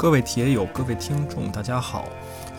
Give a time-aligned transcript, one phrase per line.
[0.00, 2.08] 各位铁友，各位听众，大家好，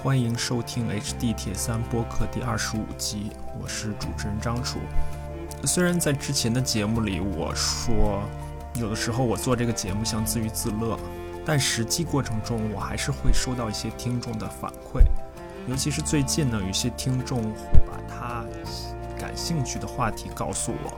[0.04, 4.78] 欢迎收听 HD 铁三播客第二十五集，我是主持人张楚。
[5.64, 8.22] 虽然在之前的节目里我说，
[8.76, 11.00] 有的时候我做这个节目像自娱自乐，
[11.44, 15.02] 但实际过程中我还是会收到一些听众的反馈，
[15.68, 18.46] 尤其是最近呢，有些听众会把他
[19.20, 20.96] 感兴趣的话题告诉我，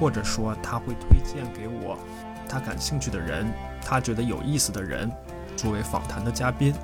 [0.00, 1.96] 或者说他会推荐给我
[2.48, 3.46] 他感兴趣的人，
[3.80, 5.08] 他觉得有意思的人
[5.56, 6.74] 作为访谈的嘉宾，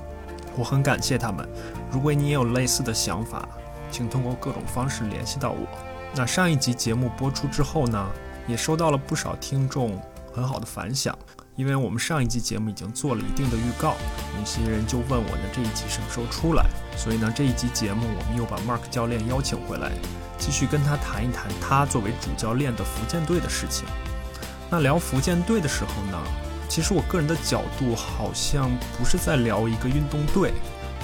[0.55, 1.47] 我很感谢他们。
[1.91, 3.47] 如果你也有类似的想法，
[3.91, 5.67] 请通过各种方式联系到我。
[6.15, 8.07] 那上一集节目播出之后呢，
[8.47, 10.01] 也收到了不少听众
[10.33, 11.17] 很好的反响，
[11.55, 13.95] 因为我们上一集节目已经做了一定的预告，
[14.39, 16.65] 有些人就问我呢这一集什么时候出来，
[16.97, 19.91] 所以呢这一集节目我们又把 Mark 教练邀请回来，
[20.37, 23.87] 继续跟他谈一谈他作为主教练的福建队的事情。
[24.71, 26.17] 那聊福建队的时候呢，
[26.69, 30.53] 其实我个人的角度好像不是在聊一个运动队，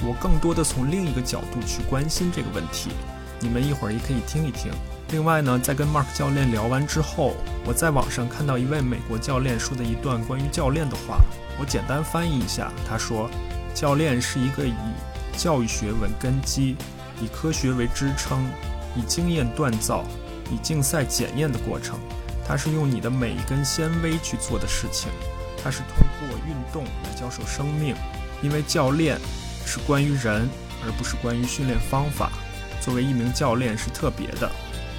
[0.03, 2.91] 我更多的从另一个角度去关心这个问题，
[3.39, 4.71] 你们一会儿也可以听一听。
[5.09, 7.33] 另外呢，在跟 Mark 教练聊完之后，
[7.65, 11.19] 我在网上看到一位美国教练说的一段关于教练的话，
[11.59, 12.71] 我简单翻译一下。
[12.87, 13.27] 他说
[13.73, 14.73] ：“教练是一个以
[15.35, 16.75] 教育学为根基，
[17.19, 18.45] 以科学为支撑，
[18.95, 20.03] 以经验锻造，
[20.51, 21.99] 以竞赛检验的过程。
[22.47, 25.09] 它是用你的每一根纤维去做的事情，
[25.65, 27.95] 它是通过运动来教授生命。
[28.43, 29.17] 因为教练
[29.65, 30.47] 是关于人，
[30.85, 32.29] 而不是关于训练方法。
[32.79, 34.51] 作为一名教练是特别的。”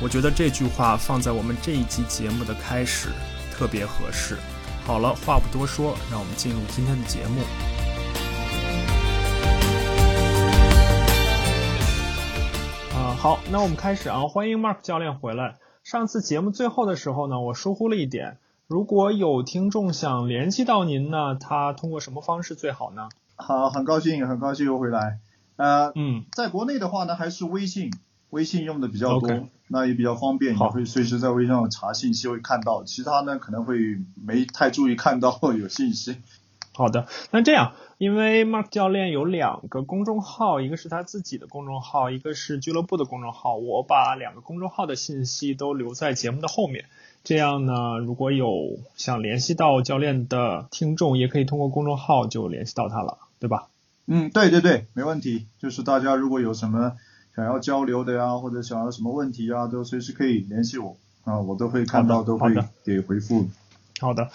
[0.03, 3.09] 我觉得这句话放在我们这一集节目的开始
[3.53, 4.37] 特别合适。
[4.85, 7.41] 好了，话不多说，让我们进入今天的节目。
[12.95, 15.55] 啊，好，那我们开始啊，欢迎 Mark 教练回来。
[15.85, 18.39] 上次节目最后的时候呢，我疏忽了一点。
[18.69, 23.09] 如果有听众想联系到您呢，他通过什么方式最好呢？
[23.37, 25.21] 好，很高兴，很高兴又回来。
[25.55, 27.93] 呃，嗯，在国内的话呢，还是微信，
[28.31, 29.47] 微信用的比较多。
[29.69, 32.83] 那也比较方便，好也会随时在微信上查信息会看到。
[32.83, 33.79] 其他呢可能会
[34.15, 36.17] 没太注意看到 有信息。
[36.75, 43.55] 好的，那这样，因为 Mark 教练有两个公众号，一个是他自己的公众号，一个是俱乐部的公众号。
[43.55, 46.87] 我把两个公众号的信息都留在节目的后面，
[47.27, 53.67] 这样呢，如果有想联系到教练的听众，也可以通过公众号就联系到他了，对吧？
[54.07, 55.47] 嗯，对对对，没问题。
[55.59, 56.93] 就是大家如果有什么
[57.35, 62.55] 想要交流的呀，或者想要什么问题啊，都随时可以联系我啊，我都会看到，都会
[62.85, 63.49] 给回复。
[63.99, 64.31] 好的，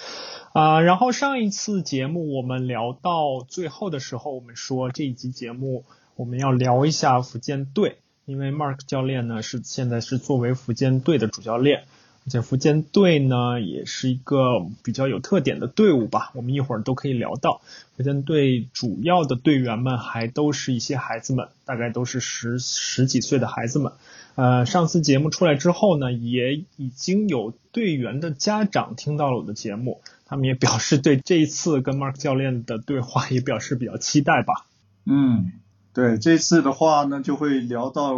[0.51, 5.85] 啊、然后上一次节目我们聊到最后的时候，我们说这一集节目
[6.17, 11.85] 我们要聊一下福建队，因为 Mark 教练呢是现在是作为福建队的主教练，而
[12.29, 17.61] 且福建队呢也是一个比较有特点的队伍吧，我们一会儿都可以聊到。
[17.97, 23.93] 福建队主要的队员们还都是一些孩子们，大概都是十十几岁的孩子们。
[24.35, 34.67] 呃，上次节目出来之后呢，也已经有队员的家长听到了我的节目，他们也表示对这一次跟 Mark 教练的对话也表示比较期待吧。
[35.05, 35.51] 嗯，
[35.93, 38.15] 对，这次的话呢，就会聊到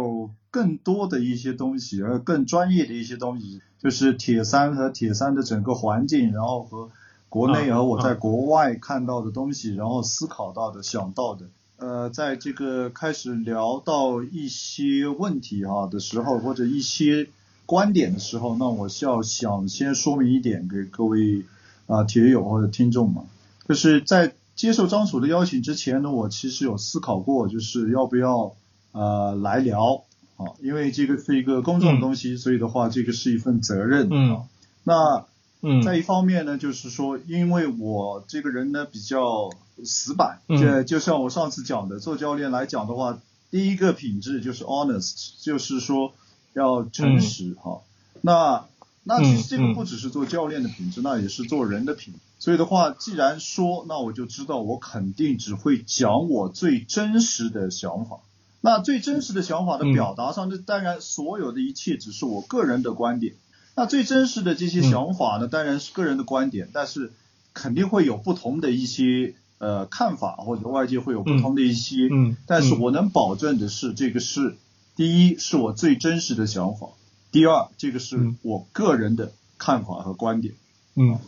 [0.50, 6.88] 更多的一些东西，而更专业的一些东西，就是铁三和铁三的整个环境，然后和
[7.28, 11.44] 国内啊和我在国外看到的东西，然后思考到的、想到的。
[11.76, 17.28] 呃，在这个开始聊到一些问题哈、的时候，或者一些
[17.66, 21.44] 观点的时候，那我是要想先说明一点给各位
[21.86, 23.24] 啊、铁友或者听众嘛，
[23.68, 28.54] 就是在接受张楚的邀请之前呢，我其实有思考过，就是要不要
[28.92, 30.04] 呃来聊
[30.36, 34.42] 啊，因为这个是一个公众的东西，所以的话，这个是一份责任嗯啊。
[34.82, 35.24] 那
[35.62, 39.50] 嗯在一方面呢，就是说，因为我这个人呢比较
[39.84, 43.18] 死板，嗯这就像我上次讲的，做教练来讲的话，
[43.50, 46.12] 第一个品质就是 honest，就是说
[46.52, 47.82] 要诚实哈、
[48.20, 48.66] 那
[49.04, 52.20] 那其实这个嗯不只是做教练的品质，那也是做人的品质。
[52.38, 58.18] 所以的话，既然说，那我就知道我肯定只会讲我最真实的想法。
[58.64, 63.34] 那最真实的想法的嗯表达上，这当然所有的一切只是我个人的观点。
[63.76, 67.12] 那最真实的这些想法呢，当然是个人的观点，但是
[67.52, 72.08] 肯定会有不同的一些呃看法，或者外界会有不同的一些。
[72.10, 74.56] 嗯但是我能保证的是，这个是
[74.96, 76.88] 第一是我最真实的想法，
[77.30, 80.54] 第二这个是嗯我个人的看法和观点。
[80.94, 81.18] 嗯，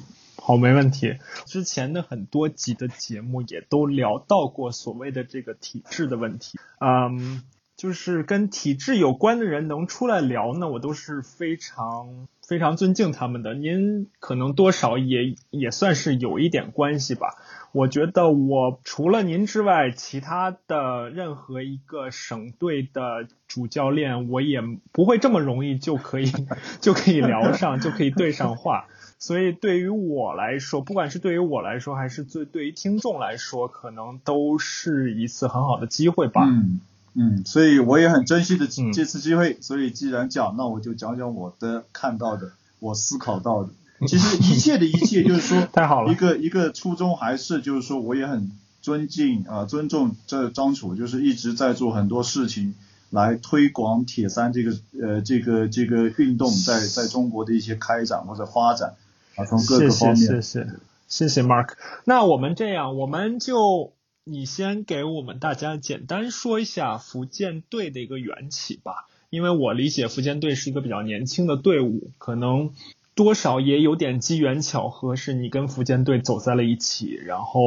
[0.46, 1.16] 好，没问题。
[1.44, 6.56] 之前的很多集的节目也都聊到过所谓的这个体制的问题。
[6.78, 7.42] 嗯，
[7.76, 13.54] 就是跟体制有关的人能出来聊呢，我都是非常非常尊敬他们的。
[13.54, 17.34] 您可能多少也也算是有一点关系吧。
[17.72, 24.60] 我觉得我除了您之外，其他的任何一个省队的主教练，我也
[24.92, 26.30] 不会这么容易就可以
[26.80, 28.86] 就可以聊上，就可以对上话。
[29.18, 36.44] 所以对于我来说，不管是对于我来说，还是对对于听众来说，可能都是一次很好的机会吧。
[36.46, 36.80] 嗯。
[37.18, 39.56] 嗯，所以我也很珍惜的这次机会。
[39.62, 43.70] 所以既然讲，那我就讲讲我的看到的，我思考到的。
[44.06, 46.12] 其实一切的一切，就是说， 太好了。
[46.12, 48.52] 一个一个初衷还是就是说，我也很
[48.82, 52.74] 尊敬啊，尊重这张楚，就是一直在做很多事情
[53.08, 58.92] 来推广铁三这个呃这个这个运动在在中国的一些开展或者发展
[59.36, 60.16] 啊，从各个方面。
[60.16, 60.66] 谢谢谢谢
[61.08, 61.74] 谢谢 Mark。
[62.04, 63.92] 那我们这样，我们就。
[64.28, 72.72] 你先给我们大家简单说一下福建队的一个缘起吧，因为我理解福建队是一个比较年轻的队伍，可能
[73.14, 77.60] 多少也有点机缘巧合，是你跟福建队走在了一起，然后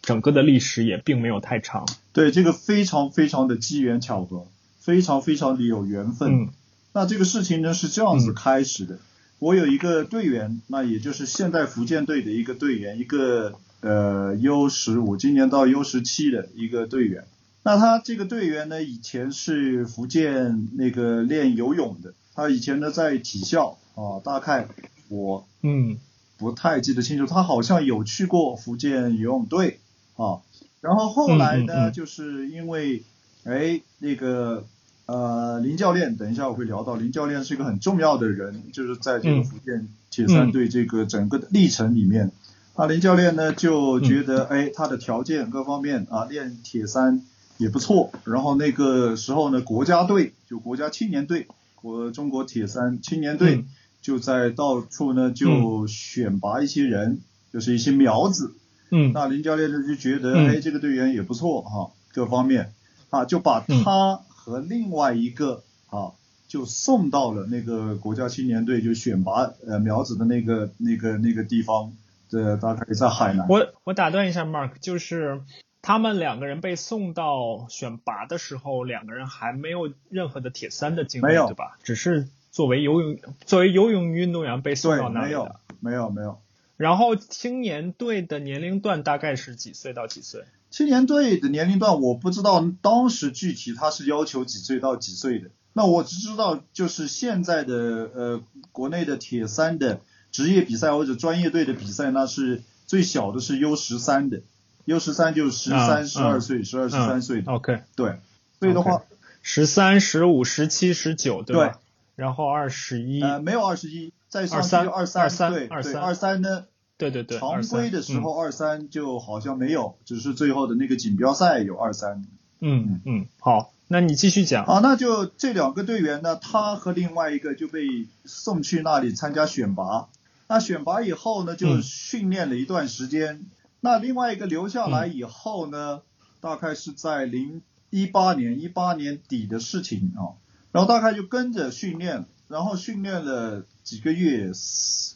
[0.00, 1.86] 整个的历史也并没有太长。
[2.14, 4.46] 对，这个非常非常的机缘巧合，
[4.78, 6.44] 非常非常的有缘分。
[6.44, 6.48] 嗯。
[6.94, 8.98] 那这个事情呢是这样子开始的，
[9.42, 13.54] 我有一个队员，那也就是现在福建队的一个队员，一个。
[13.80, 17.24] 呃，U 十五今年到 U 十七的一个队员，
[17.64, 24.68] 那他这个队员呢，以前是福建那个练游泳的，他以前呢在体校啊，大概
[25.08, 25.98] 我嗯。
[26.38, 29.80] 不太记得清楚，他好像有去过福建游泳队
[30.14, 30.38] 啊，
[30.80, 33.02] 然后后来呢，就是因为
[33.42, 34.64] 哎那个
[35.06, 42.30] 呃林教练，等一下我会聊到林教练是一个很重要的人，就是在这个福建铁三队这个整个的历程里面。
[42.74, 47.22] 啊，林教练呢就觉得，哎，他的条件各方面啊，练铁三
[47.58, 48.10] 也不错。
[48.24, 53.66] 然后那个时候呢，国家队就国家青年队，国中国铁三青年队
[54.00, 57.20] 就在到处呢就选拔一些人，
[57.52, 58.54] 就是一些苗子。
[58.90, 59.12] 嗯。
[59.12, 62.72] 那林教练呢就觉得，哎，这个队员也不错哈，各方面
[63.10, 66.10] 啊，就把他和另外一个啊，
[66.48, 71.92] 就送到了那个国家青年队就选拔呃苗子的那个那个那个地方。
[72.28, 73.46] 对，大概在海南。
[73.48, 75.42] 我我打断一下，Mark，就是
[75.80, 81.78] 他们两个人被送到选拔的时候，两个人还没有任何的铁三的经历，对吧？
[81.84, 85.60] 只是作为游泳作为游泳运动员被送到那里的。
[85.78, 86.40] 没有，没有。
[86.78, 90.42] 然后青年队的年龄段大概是几岁到几岁？
[90.72, 95.50] 青年队的年龄段我不知道，当时具体他是要求几岁到几岁的。
[95.72, 98.42] 那我只知道就是现在的呃
[98.72, 100.00] 国内的铁三的。
[100.32, 104.40] 职业比赛或者专业队的比赛，那是最小的是 U 十三的
[104.86, 107.52] ，U 十三就是十三、十二岁、十二、十三岁的。
[107.52, 108.18] OK，对，
[108.58, 109.02] 所以的话，
[109.42, 111.80] 十三、十五、十七、十九，对吧？
[112.16, 113.20] 然后二十一。
[113.22, 116.64] 呃，没有二十一，再上就二三，对对，二三呢？
[117.10, 117.38] 对对对。
[117.38, 122.24] 常规的时候二三就好像没有，只是最后的那个锦标赛有二三。
[122.60, 124.64] 嗯嗯，好，那你继续讲。
[124.64, 130.08] 啊，那就这两个队员呢，他和另外一个就被送去那里参加选拔。
[130.48, 133.46] 那选拔以后呢，就训练了一段时间。
[133.80, 136.02] 那另外一个留下来以后呢，
[136.40, 140.38] 大概是在零一八年一八年底的事情啊。
[140.70, 144.50] 然后大概就跟着训练，然后训练了几个月，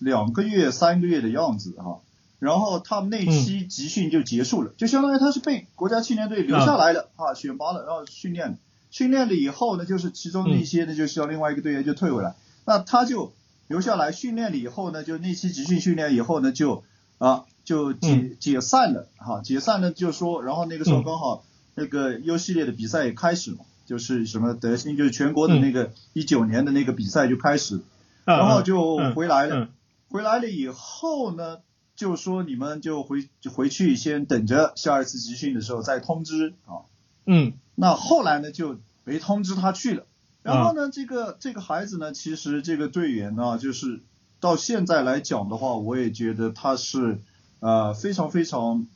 [0.01, 2.01] 两个月三个月的样子哈。
[2.39, 8.59] 然后他们那期集训就结束了，就相当于他是被国家青年队留下来的啊，选拔了，然后训练，
[8.91, 13.33] 训练了以后呢，就是其中那些呢，就需要另外一个队员就退回来，那他就。
[13.69, 16.85] 留下来训练了以后呢，就那期集训训练以后呢，就
[17.19, 21.45] 啊就解解散了哈，解散了就说，然后那个时候刚好
[21.75, 27.81] 那个 U 系列的比赛也开始嘛，就是什么德兴就是全国的那个一九年的那个比赛就开始，
[28.27, 29.69] 然后就回来了，
[30.09, 31.59] 回来了以后呢，
[31.95, 36.91] 就说你们就回就回去先等着下一次集训的时候再通知啊，
[37.25, 40.07] 嗯，那后来呢就没通知他去了。
[40.43, 44.03] 然后呢，这个这个孩子呢，其实这个队员呢，就是
[44.41, 47.21] 到现在来讲的话，我也觉得他是
[47.61, 48.87] 呃非常非常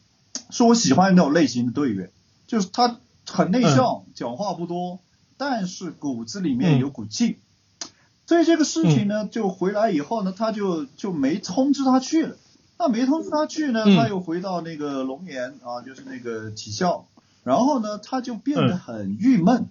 [0.51, 2.11] 是我喜欢那种类型的队员，
[2.47, 4.99] 就是他很内向，讲话不多，
[5.37, 7.39] 但是骨子里面有股劲。
[8.31, 12.37] 所以这个事情呢，就回来以后呢，他就就没通知他去了。
[12.79, 17.09] 那没通知他去呢，他又回到那个龙岩啊，就是那个体校，
[17.43, 19.67] 然后呢，他就变得很郁闷。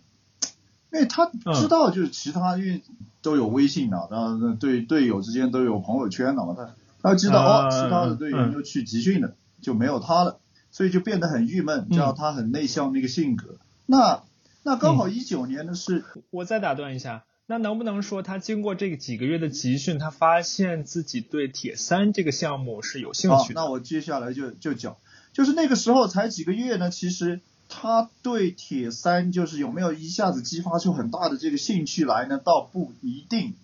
[0.91, 2.83] 因为他知道，就是其他因为
[3.21, 10.37] 都有微信了，然后对队友之间都有朋友圈了嘛，他他知道哦，其他的队员又去集训了，就没有他了，
[10.69, 13.55] 所以就变得很郁闷，知道他很内向那个性格。
[13.85, 14.21] 那
[14.63, 23.61] 那刚好一九年的是，我再打断一下，那能不能说他经过这个几个月的集训，他发现自己对铁三这个项目是有兴趣的？
[23.61, 24.97] 那我接下来就就讲，
[25.33, 32.37] 就是那个时候才几个月呢，其实他对铁三就是有没有一下子激发出很大的这个兴趣来呢？
[32.37, 33.55] 倒不一定，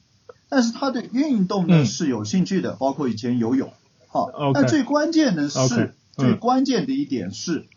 [0.49, 3.71] 但是他对运动呢是有兴趣的，包括以前游泳。
[4.07, 7.67] 好，那最关键的是，最关键的一点是，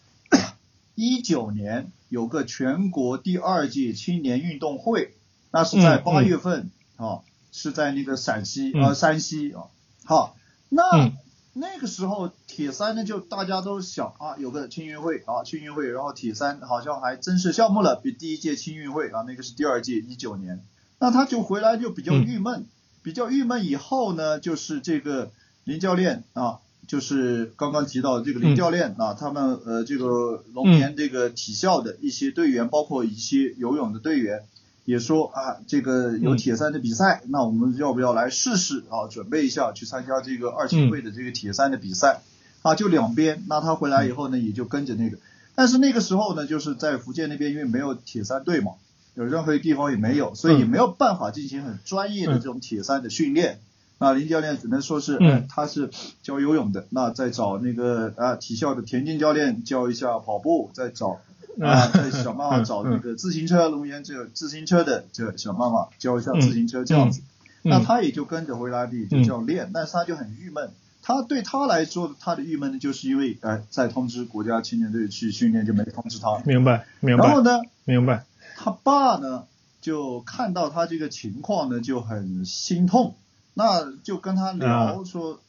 [0.95, 5.13] 一九年有个全国第二届青年运动会，
[5.51, 7.21] 那是在八月份啊，
[7.53, 9.65] 是在那个陕西啊山西啊。
[10.05, 10.37] 好，
[10.69, 11.13] 那
[11.53, 20.65] 那个时候铁三呢，就大家都想啊，有个青运会啊，青运会，然后铁三好像还真是项目了，比第一届青运会啊，那个是第二届一九年，
[20.99, 22.67] 那他就回来就比较郁闷，
[23.03, 25.31] 比较郁闷以后呢，就是这个。
[25.65, 34.47] 林教练啊，就是刚刚提到这个林教练啊，他们呃这个龙岩这个体校的一些队员，包括一些游泳的队员，
[34.89, 39.07] 也说啊，这个有铁三的比赛，那我们要不要来试试啊？
[39.11, 42.23] 准备一下去参加这个二青会的这个铁三的比赛
[42.63, 42.75] 啊？
[42.75, 45.19] 就两边，那他回来以后呢，也就跟着那个，
[45.55, 48.77] 但是那个时候呢，就是在福建那边，因为没有铁三队嘛，
[49.15, 53.61] 有任何地方也没有，所以也没有办法进行很专业的这种铁三的训练。
[53.99, 55.91] 那林教练只能说是，嗯，他是
[56.23, 61.21] 教游泳的，那再找那个啊体校的田径教练教一下跑步，再找
[61.61, 67.23] 啊再想办法找那个自行车龙岩这个自行车的，这想办法教一下自行车这样子。
[67.63, 70.71] 那他也就跟着回来的，就这样练，但是他就很郁闷。
[71.03, 76.41] 他对他来说，他的郁闷呢，就是因为哎在通知国家青年队去训练就没通知他。
[76.45, 77.25] 明白，明白。
[77.25, 78.25] 然后呢，明白。
[78.57, 79.45] 他爸呢
[79.81, 83.17] 就看到他这个情况呢就很心痛。
[83.55, 85.41] 那就跟他聊说，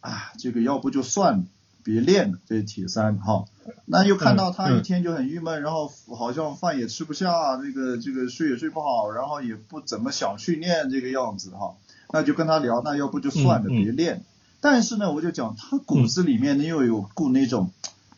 [0.00, 1.44] 啊，这个要不就算了，
[1.84, 3.44] 别练了，这铁三哈。
[3.84, 11.76] 那又看到他一天就很郁闷，然后好像饭也吃不下，这个这个睡也睡不好，然后也不怎么想训练这个样子哈。
[12.10, 14.24] 那就跟他聊，那要不就算了，别练。
[14.60, 17.70] 但是呢，我就讲他骨子里面呢又有股那种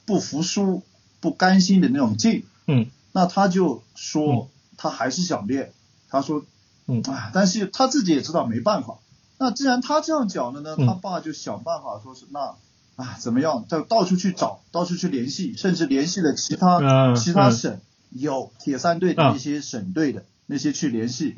[0.06, 0.82] 不服输、
[1.20, 2.44] 不甘心的那种劲。
[2.66, 2.87] 嗯。
[3.12, 5.73] 那他就说他还是想练，
[6.11, 6.44] 他说，
[6.87, 8.99] 嗯啊，但是他自己也知道没办法。
[9.38, 12.54] 那既然他这样讲了呢，他爸就想办法说是那
[12.97, 17.79] 啊怎么样，就到处去找，到处去联系，甚至联系了其他其他省
[18.11, 21.35] 有铁三队的一些省队的那些去联系，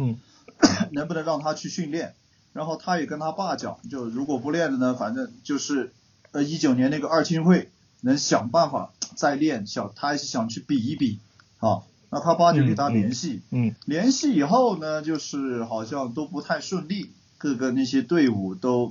[0.92, 2.14] 能不能让他去训练？
[2.52, 5.92] 然后他也跟他爸讲，就如果不练了呢，反正就是
[6.32, 11.18] 呃一九年那个二青会能想办法再练，想他还是想去比一比
[11.58, 11.82] 啊。
[12.10, 17.10] 那他爸就给他联系，嗯联系以后呢，就是好像都不太顺利。
[17.40, 18.90] 各个那些队伍都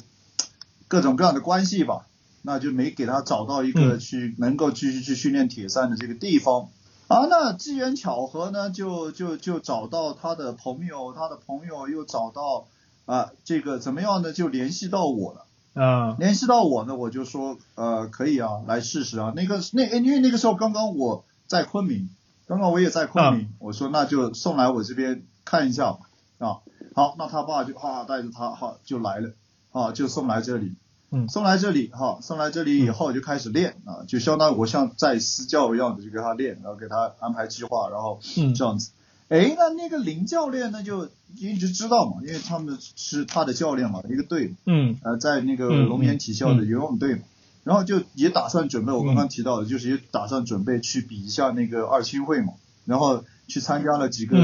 [0.88, 2.08] 各种各样的关系吧，
[2.48, 6.70] 那就没给他找到一个去能够继续去训练铁三的这个地方
[7.10, 7.28] 啊。
[7.30, 12.68] 那机缘巧合呢，就就就找到他的朋友，他的朋友又找到
[13.06, 14.32] 啊，这个怎么样呢？
[14.32, 15.44] 就联系到我了。
[15.74, 19.34] 啊，联系到我呢，我就说呃可以啊，来试试啊。
[19.36, 22.10] 那个那因为那个时候刚刚我在昆明，
[22.48, 26.00] 刚刚我也在昆明，我说那就送来我这边看一下吧
[26.40, 26.64] 啊。
[26.96, 29.34] 好，那他爸就哈带着他哈就来了，
[29.72, 30.74] 啊就送来这里，
[31.10, 38.20] 嗯，送来这里哈，送来这里以后就开始练啊，就相当于我像在私教一样的就给他练，然后给他安排计划，然后
[38.56, 38.92] 这样子。
[39.30, 47.22] 哎，那那个林教练那就一直知道嘛，因为他们是他的教练嘛，一个队，嗯，呃，在那个龙岩体校的游泳队嘛，
[47.64, 52.54] 然后就也打算准备我刚刚提到的，就是也打算准备去比一下那个二青会嘛，
[52.86, 54.38] 然后去参加了几个。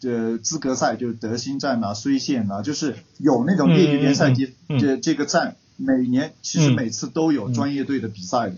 [0.00, 8.56] 这资格赛就德兴站呐、睢县呐，就是有那种业余联赛的这这个站，每年其实每次都有专业队的比赛的。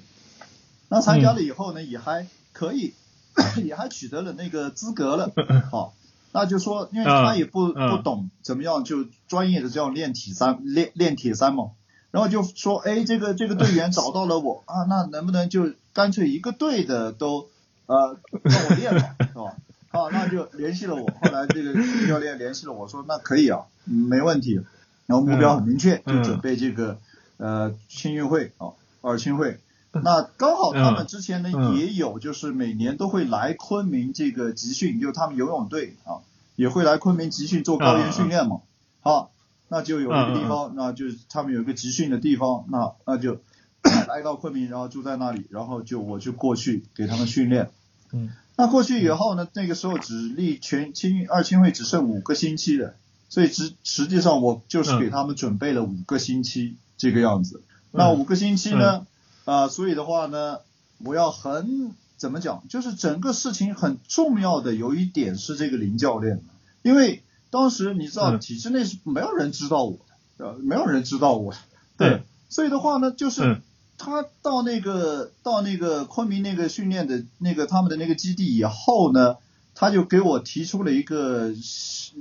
[0.89, 2.95] 那参加了以后呢，也还可以，
[3.63, 5.31] 也还取得了那个资格了。
[5.71, 5.93] 好，
[6.33, 11.73] 那就说，因为他也不不懂怎么样就专业的这样练铁三练练铁三嘛，
[12.11, 17.49] 然后就说，哎，这个这个队员找到了我 啊，那能不能就干脆一个队的都
[17.87, 19.57] 呃让我练了，是吧？
[19.93, 21.07] 好，那就联系了我。
[21.21, 21.75] 后来这个
[22.09, 24.61] 教练联系了我说，那可以啊，没问题。
[25.07, 26.99] 然后目标很明确，就准备这个
[27.41, 29.59] 呃青运会啊，二青会。
[29.93, 36.23] 那刚好他们之前呢也有，就是每年都会来昆明这个集训，就他们游泳队啊
[36.55, 38.61] 也会来昆明集训做高原训练嘛。
[39.01, 39.33] 好，
[39.69, 43.41] 那就有一个地方，那就是他们有一个集训的地方，那那就
[44.07, 47.71] 来到昆明，然后住在那里，然后就我就过去给他们训练。
[48.13, 48.31] 嗯。
[48.57, 49.49] 那过去以后呢？
[49.55, 52.95] 那个时候只离全青二青会只剩五个星期了，
[53.31, 57.63] 所以实实际上我就是给他们准备了五个星期这个样子。
[57.93, 59.07] 那五个星期呢？
[59.47, 60.59] 啊，所以的话呢，
[60.99, 62.63] 我要很怎么讲？
[62.69, 66.43] 就是整个事情很重要的有一点是这个林教练，
[66.83, 69.99] 因为当时你知道体制内是没有人知道我
[70.37, 71.55] 的，呃，没有人知道我，
[71.97, 73.61] 对，所以的话呢，就是
[73.99, 79.37] 他到那个到那个昆明那个训练的那个他们的那个基地以后呢，
[79.75, 81.53] 他就给我提出了一个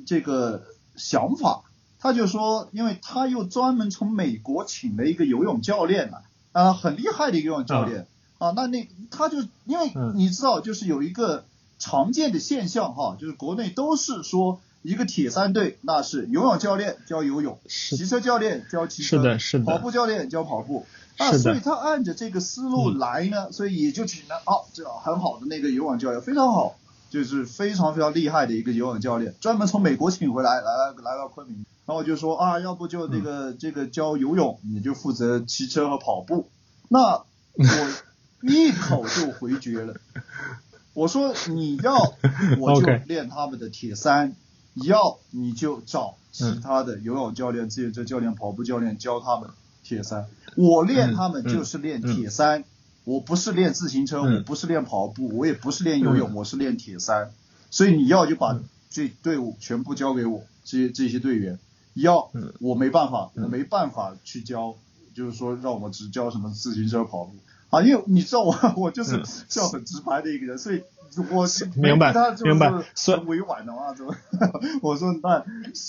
[0.05, 0.63] 这个
[0.99, 1.63] 想法，
[1.99, 8.05] 他就说，因为他又专门从美国请了一个游泳教练来，啊，很厉害的一个游泳教练。
[8.37, 11.43] 啊，那那他就因为你知道，就是有一个
[11.77, 20.85] 常见的现象哈，就是国内都是说一个铁三队，那是游泳教练教游泳，骑车教练教骑车，是的，是的，跑步教练教跑步，
[21.17, 26.77] 啊，所以他按着这个思路来呢，所以也就请了啊，这很好的那个游泳教练，非常好，
[27.09, 36.49] 就是非常非常厉害的一个游泳教练，专门从美国请回来，来来到昆明，然后就说啊，要不就那个这个教游泳，你就负责骑车和跑步，
[36.87, 37.25] 那我。
[38.41, 39.95] 一口就回绝了。
[40.93, 41.93] 我说你要
[42.57, 44.33] 我就 练他们的铁三，
[44.75, 49.49] 要你就找其他的游泳教练、自行车教练、跑步教练教他们
[49.83, 50.25] 铁三。
[50.55, 52.63] 我练他们就是练铁三，
[53.09, 57.31] 我不是练自行车，我不是练跑步，我也不是练游泳，我是练铁三。
[57.71, 58.59] 所以你要就把
[58.91, 61.57] 这队伍全部交给我，这些这些队员。
[61.95, 64.75] 要我没办法，我没办法去教，
[65.15, 67.33] 就是说让我只教什么自行车、跑步。
[67.69, 70.83] 啊，因为你知道我， 我就是这样很直白的一个人，所以
[71.31, 74.15] 我明白，明白，所以委婉的嘛，怎么？
[74.81, 75.43] 我说那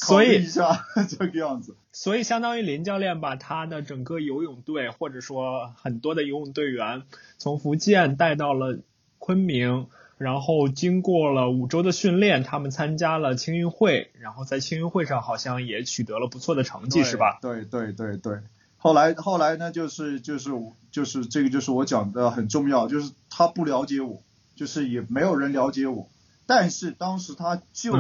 [0.07, 1.75] 考虑一下 这个样子。
[1.93, 7.03] 所以相当于林教练把他的整个游泳队，或者说很多的游泳队员，
[7.39, 8.79] 从福建带到了
[9.19, 9.87] 昆明，
[10.19, 17.39] 然后经过了五周的训练，他们参加了青运会，然后在青运会上好像也取得了不错的成绩，是吧？
[17.43, 18.39] 对对对对。
[18.83, 20.51] 后来后来呢，就是就是
[20.91, 24.23] 就是这个就是我讲的很重要，就是他不了解我，
[24.57, 26.09] 就是也没有人了解我，
[26.47, 27.93] 但是当时他就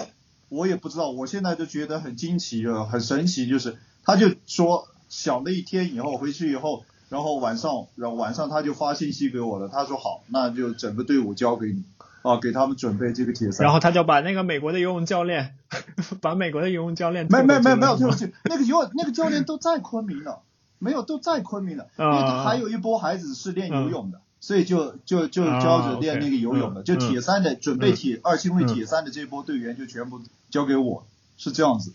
[0.50, 11.82] 我也不知道，我现在就觉得很惊奇啊，很神奇，就是他就说想了一天以后回去以后，然后晚上然后晚上他就发信息给我了，他说好，那就整个队伍交给你。
[12.26, 15.54] 啊，给他们准备这个铁三，然后他就把那个美国的游泳教练，
[16.20, 20.36] 把美国的游泳教练，没没没没有对不起，那个游那个教练都在昆明呢，
[20.80, 31.92] 没有都在昆明呢，因为他还有一波孩子是练游泳的，所以就就就教着练那个游泳的，就铁三的准备铁二青会铁三的这波队员就全部交给我，是这样子。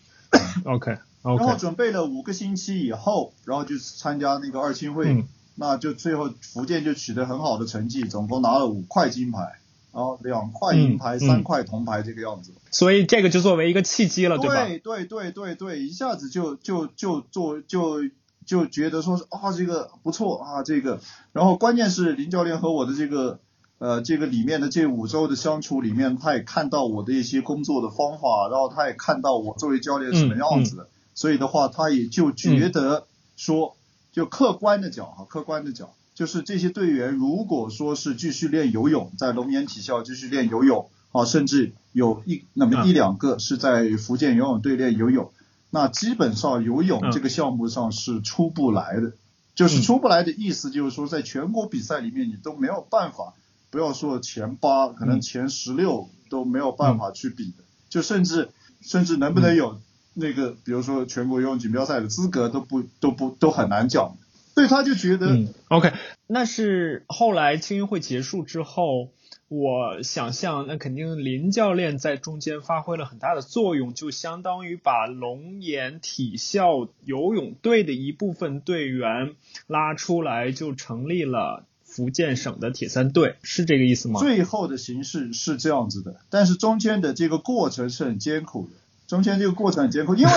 [0.66, 1.44] OK OK。
[1.44, 9.60] 然后准备了五个星期以后，然后就参加那个二青会，那就最后福建就取得很好的成绩，总共拿了五块金牌。
[9.94, 14.66] 然后两块银牌，三块铜牌这个样子，所以这个就作为一个契机了，对吧？
[14.66, 18.04] 对对对对对，一下子就就就做就
[18.46, 21.02] 就觉得说是啊这个不错啊这个，
[21.34, 23.40] 然后关键是林教练和我的这个
[23.80, 33.76] 呃这个里面的这五周的相处里面，他也看到我的一些工作的方法，然后他也看到我作为教练什么样子的，所以的话他也就觉得说，
[34.14, 35.90] 就客观的讲哈，客观的讲。
[36.22, 45.32] 就是这些队员，如果说是继续练游泳，在龙岩体校继续练游泳，啊，甚至有一那么一两个是在福建游泳队练游泳，
[45.72, 49.14] 那基本上游泳这个项目上是出不来的。
[49.56, 53.34] 就是出不来的意思，就是说在全国比赛里面你都没有办法，
[53.72, 59.82] 不要说前八，可能前十六都没有办法去比的，就甚至甚至能不能有
[60.14, 64.18] 那个，比如说全国游泳锦标赛的资格都不都不都很难讲。
[64.54, 65.94] 所以他就觉得，OK，
[66.28, 69.08] 那是后来青运会结束之后，
[69.48, 79.36] 我想象那肯定林教练在中间发挥了很大的作用，就相当于把龙岩体校游泳队的一部分队员
[79.68, 84.20] 拉出来，就成立了福建省的铁三队，是这个意思吗？
[84.20, 88.74] 最后的形式是这样子的，但是中间的这个过程是很艰苦的，
[89.08, 90.32] 中间这个过程很艰苦，因为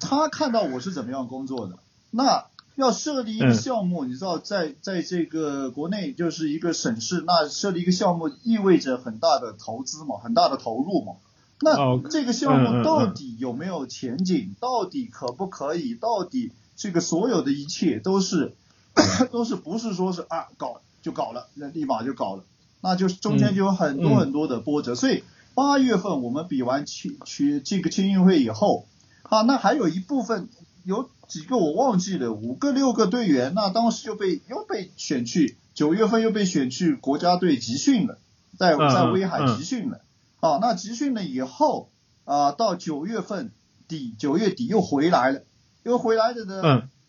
[0.00, 1.78] 他看到我是怎么样工作的，
[2.10, 2.46] 那。
[2.76, 11.12] 要设立一个项目，你知道，在在这个国内就是一个省市，那设立一个项目意味着很大的投资嘛，很大的投入嘛。
[11.60, 14.56] 那这个项目到底有没有前景？
[14.58, 15.94] 到底可不可以？
[15.94, 18.54] 到底这个所有的一切都是
[19.30, 22.42] 都是不是说是啊搞就搞了，那立马就搞了，
[22.80, 24.96] 那就是中间就有很多很多的波折。
[24.96, 25.22] 所以
[25.54, 28.86] 八月份我们比完青去这个青运会以后，
[29.22, 30.48] 啊，那还有一部分
[30.84, 31.08] 有。
[31.28, 38.18] 几个我忘记了，五个六个队员，那当时就被又被选去，九月份又被选去国家队集训了，
[38.58, 40.00] 在在威海集训了。
[40.40, 41.88] 啊，那集训了以后
[42.24, 43.50] 啊，到九月份
[43.88, 45.42] 底九月底又回来了，
[45.84, 46.62] 又回来的呢，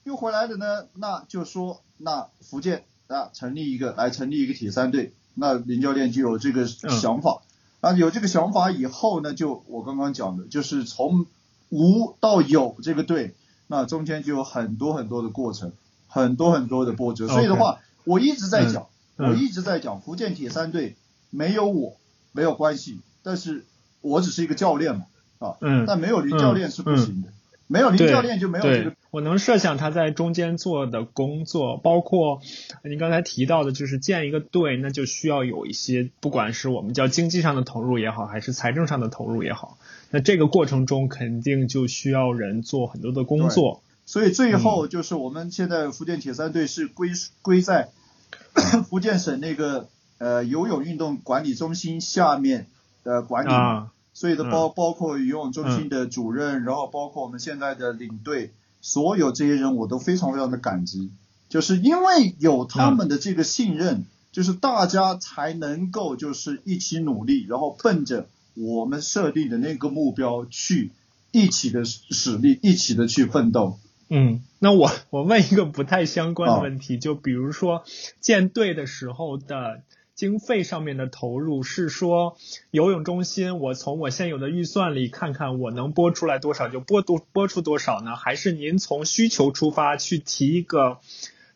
[0.06, 7.42] 又回来的呢，那就说那福建啊成立一个来成立一个铁三队，那林教练就有这个想法，
[7.82, 11.26] 啊，有这个想法以后呢，就我刚刚讲的，就是从
[11.68, 13.36] 无到有这个队，
[13.68, 15.72] 那中间就有很多很多的过程，
[16.08, 17.28] 很多很多的波折。
[17.28, 20.96] 所以的话，我一直在讲，我一直在讲，福建铁三队
[21.30, 21.98] 没有我
[22.32, 23.66] 没有关系，但是
[24.02, 25.06] 我只是一个教练嘛，
[25.40, 27.30] 啊，但没有林教练是不行的。
[27.68, 28.94] 没有林教练就没有这个。
[29.10, 32.40] 我能设想他在中间做的工作，包括
[32.84, 39.80] 您刚才提到的，就是建一个队，那就需要有一些，不管是我们叫经济上的投入也好，还是财政上的投入也好，
[40.12, 43.82] 那这个过程中肯定就需要人做很多的工作。
[44.06, 47.10] 所以最后就是我们现在福建铁三队是归
[47.42, 47.90] 归在
[48.90, 52.68] 福建省那个呃游泳运动管理中心下面
[53.04, 53.90] 的管理。
[54.18, 61.12] 所以的包包括游泳中心的主任，然后包括我们现在的领队，所有这些人我都非常非常的感激，
[61.50, 70.92] 就是因为有他们的这个信任，就是大家才能够就是一起努力，然后奔着我们设定的那个目标去
[71.32, 73.78] 一起的使力，一起的去奋斗。
[74.10, 77.84] 嗯，那我我问一个不太相关的问题，就比如说
[78.20, 79.84] 建队的时候的。
[80.16, 82.38] 经费上面的投入是说
[82.72, 88.16] 游泳中心，我从我现有的预算里看看我能拨出来多少就拨多拨出多少呢？
[88.16, 91.00] 还是您从需求出发去提一个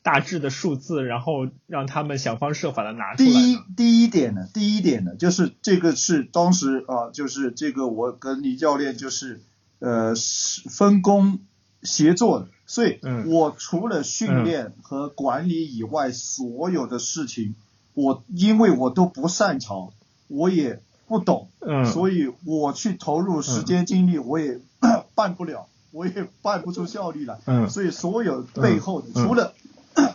[0.02, 3.30] 大致的数字，然后让他们想方设法的拿出来？
[3.30, 9.42] 第一第一点呢，第一点呢，就是这个是当时啊，就是这个我跟李教练就是
[9.80, 10.14] 呃
[10.70, 11.40] 分工
[11.84, 17.56] 协作的，所以我除了训练和管理以外，所有的事情。
[17.96, 19.90] 我因为我都不擅长，
[20.30, 24.58] 我也不懂，嗯，所以我去投入时间精力，我也
[25.16, 29.54] 办不了，我也办不出效率来，嗯，所以所有背后的除了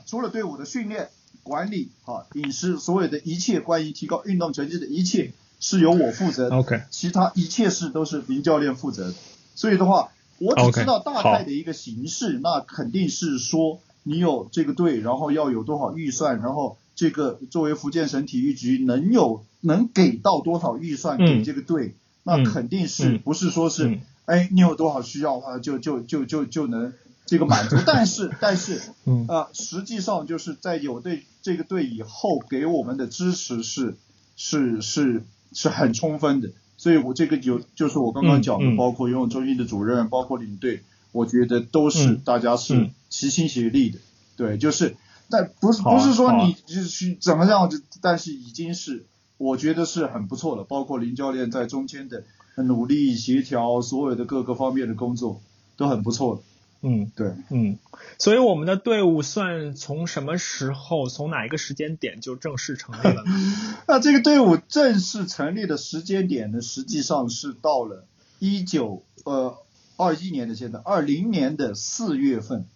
[0.06, 1.08] 除了对我的训练、
[1.42, 9.14] 管理、哈饮食，所有的一切关于提高运动成绩的一切是由我负责，OK，其他一切事都是林教练负责的，
[9.54, 16.76] 所以的话，我只知道大概的一个形式，那肯定是说你有这个队，然后要有多少预算，然后。
[16.96, 26.92] 这个作为福建省体育局能有能给到多少预算给这个队，那肯定是不是说是哎你有多少需要啊就就就就就能
[27.26, 28.80] 这个满足，但是但是
[29.28, 33.96] 啊实际上就是在有队这个队以后给我们的支持是
[34.36, 40.82] 是是是很充分的，所以我这个有就是我刚刚讲的，包括游泳中心的主任，包括领队，
[41.12, 43.98] 我觉得都是大家是齐心协力的，
[44.36, 44.96] 对，就是。
[45.30, 49.06] 但不是不是说你就是怎么样，但是已经是
[49.38, 50.64] 我觉得是很不错了。
[50.64, 52.24] 包括林教练在中间的
[52.56, 55.40] 努力协调，所有的各个方面的工作
[55.78, 56.42] 都很不错
[56.86, 57.78] 嗯，对，嗯，
[58.18, 63.24] 所以我们的队伍算从什么时候，从哪一个时间点就正式成立了？
[63.88, 68.06] 那这个队伍正式成立的时间点呢，实际上是到了
[68.38, 69.56] 一九呃
[69.96, 72.66] 二一年的现在，二零年的四月份，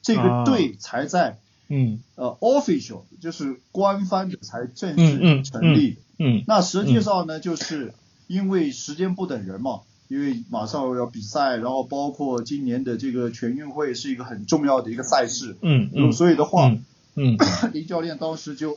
[0.00, 1.38] 这个队才在。
[1.72, 5.98] 嗯，呃，official 就是官方的才正式成立。
[6.18, 7.94] 嗯，那实际上呢，就是
[8.26, 15.56] 因为时间不等人嘛，因为马上要比赛，然后包括今年的这个全运会是一个很重要的一个赛事。
[15.62, 16.76] 嗯嗯，所以的话，
[17.14, 17.38] 嗯，
[17.72, 18.76] 林 教练当时就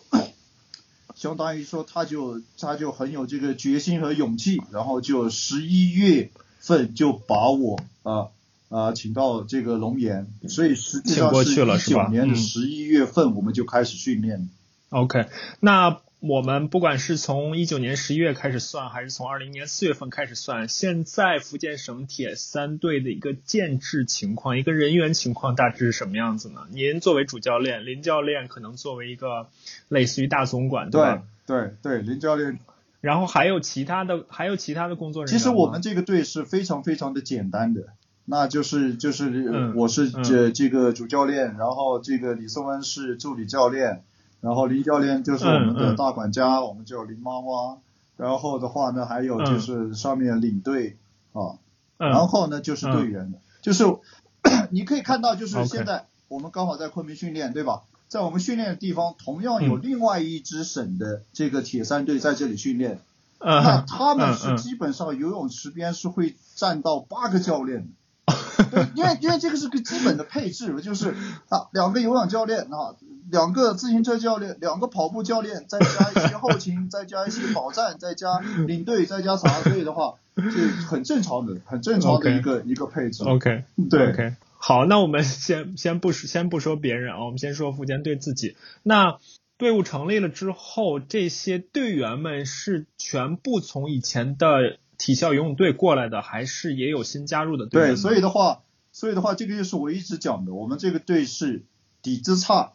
[1.15, 8.27] 相当于说，他就他就很有这个决心和勇气，然后就十一月份就把我啊。
[8.69, 14.49] 啊，请到这个龙岩，所以实际上是一九年的十一月份我们就开始训练。
[14.89, 15.27] OK，
[15.59, 26.61] 那我们不管是从一九年十一月开始算，还是从二零年四月份开始算，现在福建省铁三队的一个建制情况，一个人员情况大致是什么样子呢？
[26.71, 29.49] 您作为主教练，林教练可能作为一个
[29.89, 31.23] 类似于大总管，对吧？
[31.45, 32.57] 对对，林教练。
[33.01, 35.37] 然后还有其他的，还有其他的工作人员。
[35.37, 37.87] 其实我们这个队是非常非常的简单的。
[38.23, 44.05] 那就是就是我是这这个主教练，然后这个李松恩是助理教练，
[44.43, 47.77] 然后林教练就是我们的大管家，我们叫林妈妈。
[48.17, 50.97] 然后的话呢，还有就是上面领队
[51.31, 51.57] 啊，
[51.97, 53.85] 然后呢就是队员，就是
[54.69, 57.81] 你可以看到，就是现在我们刚好在昆明训练，对吧？
[58.09, 62.99] 在我们训练的地方，同样有另外一支省的这个铁三队在这里训练，
[63.39, 67.87] 那他们是基本上游泳池边是会站到八个教练。
[68.69, 71.15] 对，因为因为这个是个基本的配置，就是
[71.49, 72.93] 啊，两个游泳教练啊，
[73.33, 80.41] 两个自行车教练，两个跑步教练，再加一些后勤， 再加一些保障，再加领队，再加啥，所以的话，就
[80.87, 83.23] 很正常的，很正常的一个一个配置。
[83.23, 88.55] OK，对，OK，好，那我们先先不先不说别人啊，我们先说福建队自己。
[88.83, 89.17] 那
[89.57, 97.89] 队伍成立了之后，这些队员们是全部从以前的体校游泳队过来的，还是也有新加入的队员？
[97.93, 101.63] 对，所以的话，所以的话，这个就是我一直讲的，我们这个队是
[102.03, 102.71] 底子差啊，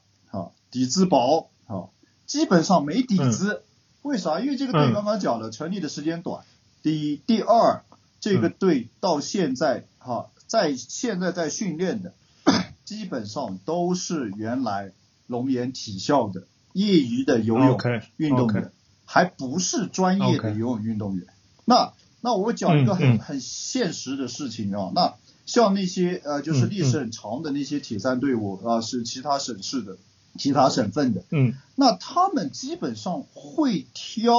[0.71, 1.89] 底子薄啊，
[2.27, 3.63] 基本上没底子。
[4.03, 4.41] 为啥？
[4.41, 6.45] 因为这个队刚刚讲了，成立的时间短。
[6.83, 7.83] 第一，第二，
[8.21, 12.15] 这个队到现在哈，在现在在训练的，
[12.85, 14.93] 基本上都是原来
[15.27, 16.45] 龙岩体校的。
[16.75, 17.79] 业余的游泳
[18.19, 18.71] 运动员，
[19.05, 21.27] 还不是专业的游泳运动员。
[21.65, 29.97] 那那我讲一个很很现实的事情啊，那像那些呃就是历史很长的那些铁三队伍啊，是其他省市的、
[30.39, 34.33] 其他省份的，嗯，那他们基本上会挑，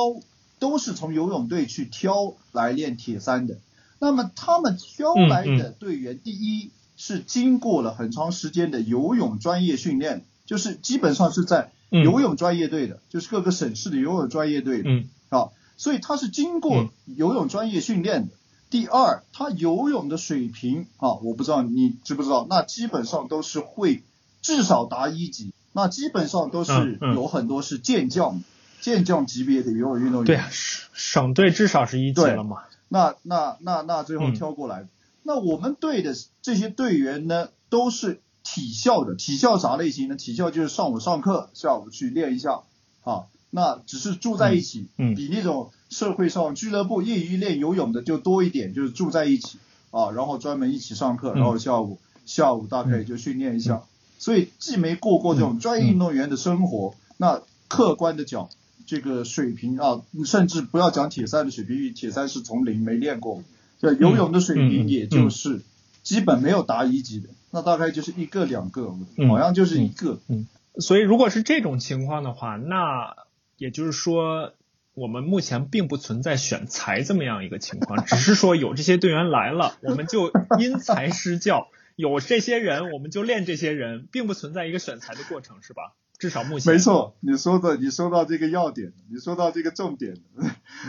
[0.57, 3.57] 都是从游泳队去挑来练铁三的。
[3.99, 11.71] 那么他们挑来的队员，第一是经过了很长时间的游泳专业训练，就是基本上是在。
[11.91, 14.89] 游泳专业队的，就是各个省市的游泳专业队的，
[15.29, 18.33] 啊，所以他是经过游泳专业训练的。
[18.69, 24.03] 第二，他游泳的水平啊，我不知道你知不知道，那基本上都是会
[24.43, 28.41] 至少达一级，那基本上都是有很多是健将，
[28.81, 30.25] 健将级别的游泳运动员。
[30.25, 32.63] 对啊，省省队至少是一级了嘛。
[32.87, 34.87] 那那那那最后挑过来，
[35.23, 38.21] 那我们队的这些队员呢，都是。
[38.41, 40.15] 体校的体校啥类型呢？
[40.15, 42.61] 体校就是上午上课，下午去练一下，
[43.03, 49.59] 啊，那只是住在一起，嗯，比那种社会上俱乐部业余练游泳的就多一点，就是住在一起，
[49.91, 53.83] 啊，然后专门一起上课，然后下午下午大概就训练一下，
[54.19, 58.49] 所以既没过过这种专业运动员的生活，那客观的讲，
[58.85, 63.41] 这个水平啊，甚至不要讲铁三的水平，因为铁三是从零没练过，
[63.79, 65.61] 就游泳的水平也就是
[66.03, 67.29] 基本没有达一级的。
[67.51, 68.93] 那大概就是一个两个，
[69.27, 70.19] 好像就是一个。
[70.27, 70.45] 嗯，
[70.77, 73.15] 所以如果是这种情况的话，那
[73.57, 74.53] 也就是说，
[74.93, 85.95] 我们目前并不存在选材这么样一个情况，只是说有这些队员来了，我们就因材施教，有这些人我们就练这些人，并不存在一个选材的过程，是吧？
[86.17, 86.71] 至少目前。
[86.71, 90.15] 没错，你说的，你说到这个要点，你说到这个重点。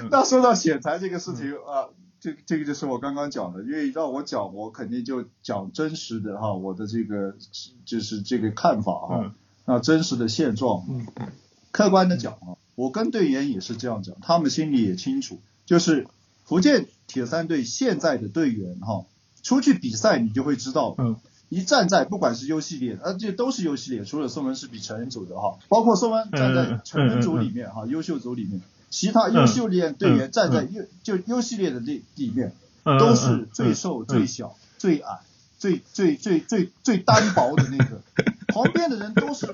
[0.09, 1.90] 那说到选材这个事情啊。
[2.20, 7.35] 这这个就是我刚刚讲的，因为让我讲，我肯定就讲真实的哈，我的这个
[7.87, 10.85] 就是这个看法哈，那真实的现状，
[11.73, 16.07] 客观的讲啊，我跟队员也是这样讲，他们心里也清楚，就是
[16.44, 19.07] 福建铁三队现在的队员哈，
[19.42, 20.94] 出去比赛你就会知道，
[21.48, 28.61] 一站在不管是 U 系列，呃，这都是 U 系列，除了宋文是比成人组的哈，包括宋文站在成人组里面哈，优秀组里面。
[28.90, 32.53] 其他优秀列队员站在优就优系列的地里面，
[32.98, 35.20] 都是最瘦、最小、最矮、
[35.59, 38.00] 最最最最最单薄的那个，
[38.53, 39.46] 旁边的人都是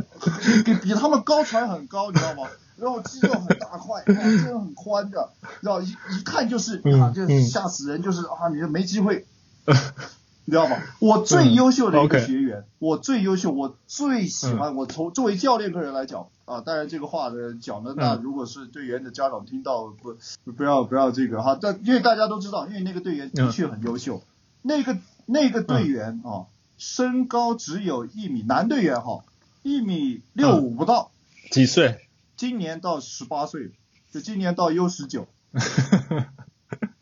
[0.64, 2.49] 比比他们高出来很高，你知道吗？
[2.79, 9.27] 然后肌肉很大块，肌肉很宽的，然后一一看就是啊，就吓死人，就是啊，你就没机会。
[10.48, 10.76] 你知道吗？
[11.00, 14.76] 我最优秀的一个学员，我最优秀，我最喜欢。
[14.76, 20.16] 我从作为教练个人来讲啊，当然这个话的讲的，那如果是队员的家长听到，不
[20.52, 21.59] 不要不要这个哈。
[21.61, 24.22] 但因为大家都知道，因为那个队员的确很优秀，
[24.62, 26.46] 那个那个队员啊，
[26.79, 29.24] 身高只有一米，男队员哈，
[29.64, 31.11] 一米六五不到。
[31.50, 32.07] 几岁？
[32.37, 33.72] 今年到十八岁，
[34.12, 35.26] 就今年到 U 十九。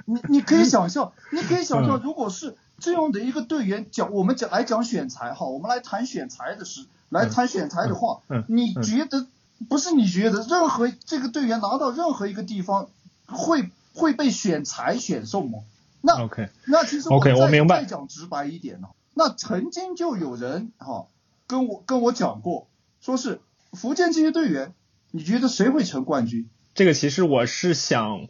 [0.04, 2.56] 你你可以想象，你可以想象，如果是。
[2.80, 9.28] 这样的一个队员讲，我们讲来讲选材哈，我们来谈选材的事，来谈选材的话，你觉得
[9.68, 12.88] 不是你觉得任何这个队员拿到任何一个地方
[13.26, 15.60] 会会被选材选送吗？
[16.00, 17.32] 那 OK，那其实我再
[17.68, 21.06] 再讲直白一点呢，那曾经就有人哈
[21.46, 22.66] 跟我跟我讲过，
[23.00, 23.40] 说是
[23.72, 24.74] 福建这些队员，
[25.12, 26.50] 你觉得谁会成冠军？
[26.74, 28.26] 这个其实我是想。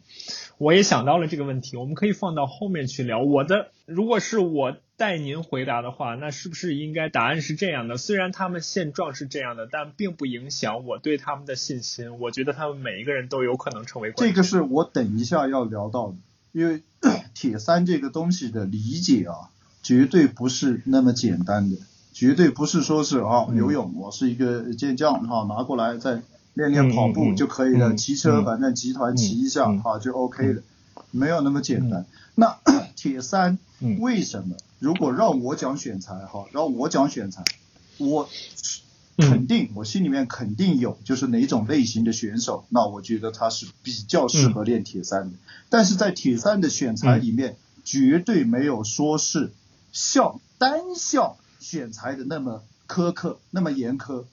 [0.57, 3.21] 我也想到了这个问题，我们可以放到后面去聊。
[3.21, 7.97] 我的如果是我带您回答的话，那是不是应该答案是这样的？
[7.97, 12.19] 虽然他们现状是这样的，但并不影响我对他们的信心。
[12.19, 14.33] 我觉得他们每一个人都有可能成为冠军。
[14.33, 16.15] 这个是我等一下要聊到的，
[16.53, 16.83] 因为
[17.33, 19.51] 铁三这个东西的理解啊，
[19.83, 21.75] 绝对不是那么简单的，
[22.13, 26.21] 绝对不是说是啊游泳，我是一个健将哈，拿过来再。
[26.55, 30.63] 练练跑步就可以了，骑车反正集团骑一下啊就 OK 了，
[31.11, 32.05] 没有那么简单。
[32.33, 32.57] 那
[32.95, 33.59] 铁三
[33.99, 34.55] 为什么？
[34.79, 37.43] 如果让我讲选材哈，让我讲选材，
[37.97, 38.27] 我
[39.17, 45.37] 肯定我心里面肯定有，就是哪种类型的选手，那我觉得他是比较适合练铁三的。
[45.69, 49.51] 但是在铁三的选材里面，绝对没有说是
[49.91, 54.23] 像单项选材的那么苛刻，那么严苛。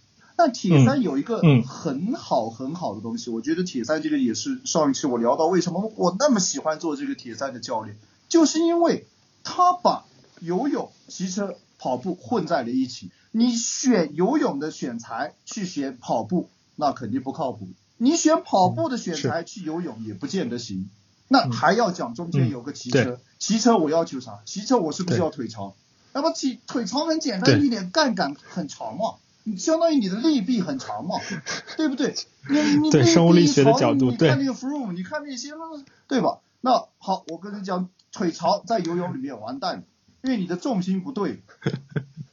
[0.43, 7.97] 但铁三有一个嗯很好很好的东西，我觉得铁三这个也是上一期我聊到为什么我那么喜欢做这个铁三的教练，
[8.29, 9.07] 就是因为
[9.45, 10.05] 他把
[10.41, 13.13] 游泳、骑车、跑步混在了一起。
[13.31, 20.91] 你选游泳的选材去选跑步，那肯定不靠谱；你选跑步的选材去游泳，也不见得行。
[21.29, 24.41] 那还要讲中间有个骑车，骑车我要求啥？
[24.45, 25.75] 骑车我是不是要腿长？
[26.13, 29.22] 那么骑腿长很简单一点，杠杆很长嘛，你
[29.57, 31.17] 相当于你的利弊很长嘛，
[31.77, 32.15] 对不对？
[32.49, 35.51] 你你对生物力学的角度，你看那个 Froome，你看那些，
[36.09, 36.41] 对吧？
[36.61, 39.85] 那好，我跟你讲，腿长在游泳里面完蛋，
[40.23, 41.43] 因为你的重心不对，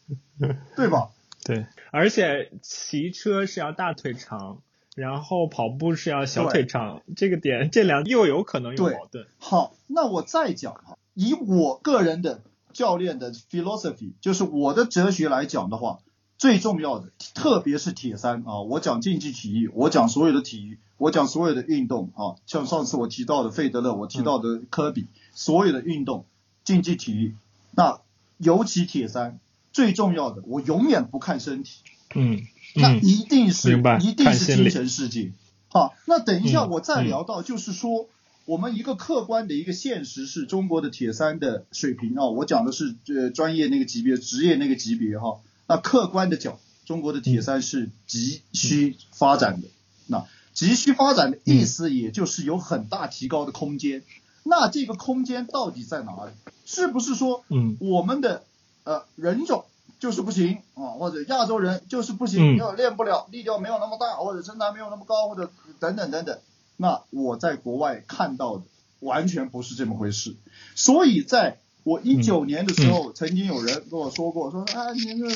[0.76, 1.10] 对吧？
[1.44, 4.62] 对，而且骑车是要大腿长，
[4.96, 9.26] 然后跑步是要小腿长，这个点这两又有可能有矛盾。
[9.40, 12.42] 好，那我再讲哈，以我个人的
[12.72, 16.00] 教练的 philosophy，就是我的哲学来讲的话，
[16.40, 26.26] 最重要的，特别是铁三啊，我讲竞技体育，我讲所有的体育，我讲所有的运动啊，像上次我提到的费德勒，我提到的科比，所有的运动，
[26.64, 27.36] 竞技体育，
[27.76, 28.00] 那
[28.40, 29.40] 尤其铁三。
[29.72, 31.82] 最重要的，我永远不看身体，
[32.16, 32.42] 嗯，
[32.74, 35.32] 那一定是一定是精神世界。
[35.68, 38.08] 好，那等一下我再聊到，就是说
[38.46, 45.38] 我们一个客观的一个现实是中国的铁三的水平啊，我讲的是呃专业那个级别、职业那个级别哈。
[45.70, 49.68] 那客观的讲，中国的铁三是急需发展的。
[50.08, 54.02] 那急需发展的意思，也就是有很大提高的空间。
[54.42, 56.32] 那这个空间到底在哪里？
[56.66, 58.46] 是不是说，嗯，我们的
[58.84, 59.66] 呃，人种
[60.00, 66.40] 就是不行啊，或者亚洲人就是不行，要练不了，力量没有那么大，或者身材没有那么高，或者等等等等。
[66.78, 68.64] 那我在国外看到的
[69.02, 70.36] 完全不是这么回事。
[70.74, 75.28] 所以在我一九年的时候，曾经有人跟我说过，说啊，你那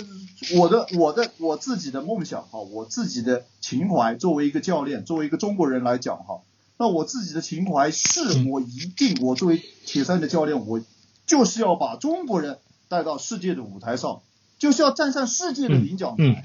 [0.60, 6.42] 我的我的我自己的梦想哈，我自己的情怀，作为一个教练，作为一个中国人来讲哈，
[6.78, 10.82] 那我自己的情怀是我一定，我作为铁三的教练，我
[11.26, 12.58] 就是要把中国人。
[12.90, 14.22] 带到世界的舞台上，
[14.60, 16.44] 就是要站上世界的领奖台，嗯嗯、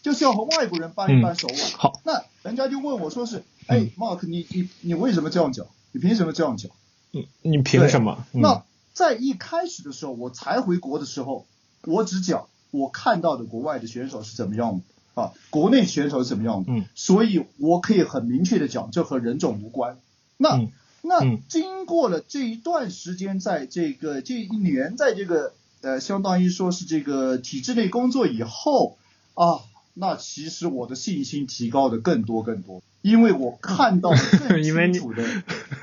[0.00, 1.58] 就是要和外国人扳一扳手腕。
[1.58, 5.66] 嗯、好，那人家就问我说是，哎，Mark，你你你为什么这样讲？
[5.90, 6.70] 你凭什么这样讲？
[7.10, 8.24] 你，你凭什么？
[8.32, 11.46] 那在一开始的时候，我才回国的时候，
[11.84, 14.78] 我只讲我看到的国外的选手是怎么样
[15.14, 19.98] 的啊，国内选手是怎么样的，嗯，所以我可以很明确的讲，这和人种无关。
[20.36, 25.52] 那、嗯、那经过了这一段时间，在这个这一年，在这个。
[25.84, 28.98] 呃，相当于说是这个体制内工作以后
[29.34, 29.58] 啊，
[29.94, 34.10] 那其实我的信心提高的更多更多，因为我看到
[34.48, 35.24] 更清楚的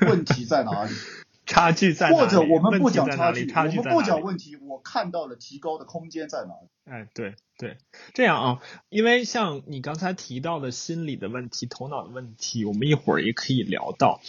[0.00, 0.94] 问题在哪里，
[1.50, 6.68] 差距在哪里，或者我们不讲差距，我们不讲问题，我看到了提高的空间在哪里。
[6.84, 7.76] 哎，对对，
[8.14, 14.20] 这样啊，因为像你刚才提到的心理的问题、头脑的问题，我们一会儿也可以聊到。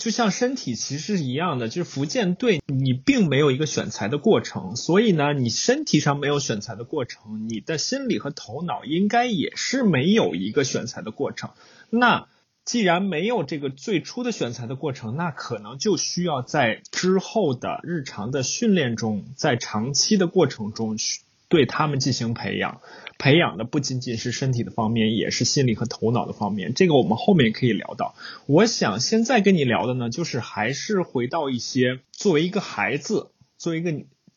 [0.00, 11.50] 就像身体其实是一样的，就是福建队你并没有一个选材的过程，所以呢，你身体上没有选材的过程，你的心理和头脑应该也是没有一个选材的过程。
[11.90, 12.26] 那
[12.64, 22.80] 既然没有这个最初的选材的过程，那可能就需要在之后的日常的训练中，在长期的过程中去对他们进行培养。
[23.16, 26.74] 培养的不仅仅是身体的方面，也是心理和头脑的方面。
[26.74, 28.14] 这个我们后面可以聊到。
[28.46, 33.92] 我想现在跟你聊的呢，就是还是回到一些作为一个孩子，作为一个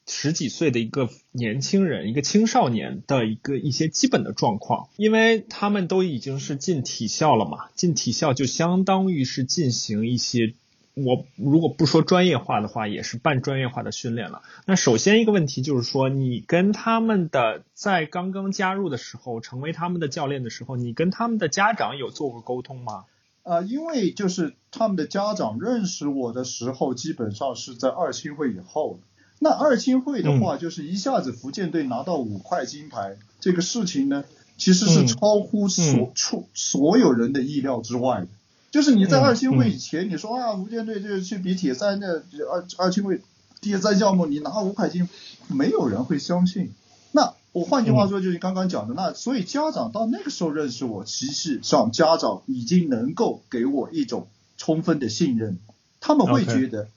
[0.07, 10.53] 十几岁的一个年轻人、一个青少年的一个一些基本的状况，因为他们都已经是进体校了嘛，进体校就相当于是进行一些。
[10.93, 14.41] 我如果不说专业化的话，也是半专业化的训练了。
[14.65, 23.05] 那首先一个问题就是说，你跟他们的在刚刚加入的时候，成为他们的教练的时候，你跟他们的家长有做过沟通吗？
[23.43, 28.99] 呃，因为就是他们的家长认识我的时候，基本上是在二青会以后。
[29.39, 34.23] 那二青会的话，就是一下子福建队拿到五块金牌，这个事情呢，
[34.57, 38.27] 其实是超乎所出所有人的意料之外的。
[38.71, 43.21] 就是你在二青会以前，你说啊，福建队就是去比铁三的二二青会
[43.61, 45.07] 铁三项目，你拿五块金，
[45.47, 46.71] 没有人会相信。
[47.11, 55.57] 那我换句话说，就是刚刚讲的，那所以家长到那个时候认识我，其实上家长已经能够给我一种充分的信任，
[55.99, 56.87] 他们会觉得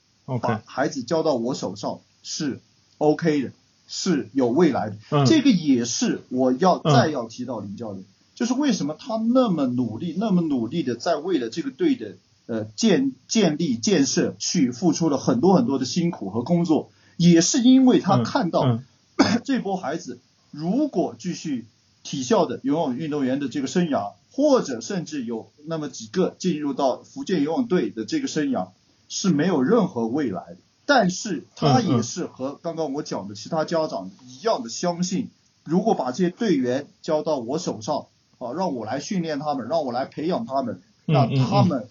[0.43, 2.61] 把孩子交到我手上是
[2.99, 3.53] OK 的，
[3.89, 4.97] 是有未来的。
[5.27, 8.05] 这个也是我要再要提到林教练。
[8.35, 12.17] 就是为什么他那么努力，那么努力的在为了这个队的
[12.47, 18.81] 呃建建立建设去付出了很多很多的辛苦和工作，也是因为他看到、
[19.45, 21.67] 这波孩子如果继续
[22.03, 28.69] 体校的游泳运动员的这个生涯，或者甚至有那么几个进入到福建游泳队的这个生涯
[29.11, 30.57] 是没有任何未来的。
[30.93, 35.31] 但是他也是和刚刚我讲的其他家长一样的相信，
[35.63, 41.89] 如果把这些队员交到我手上，啊，让我来训练他们，让我来培养他们，那他们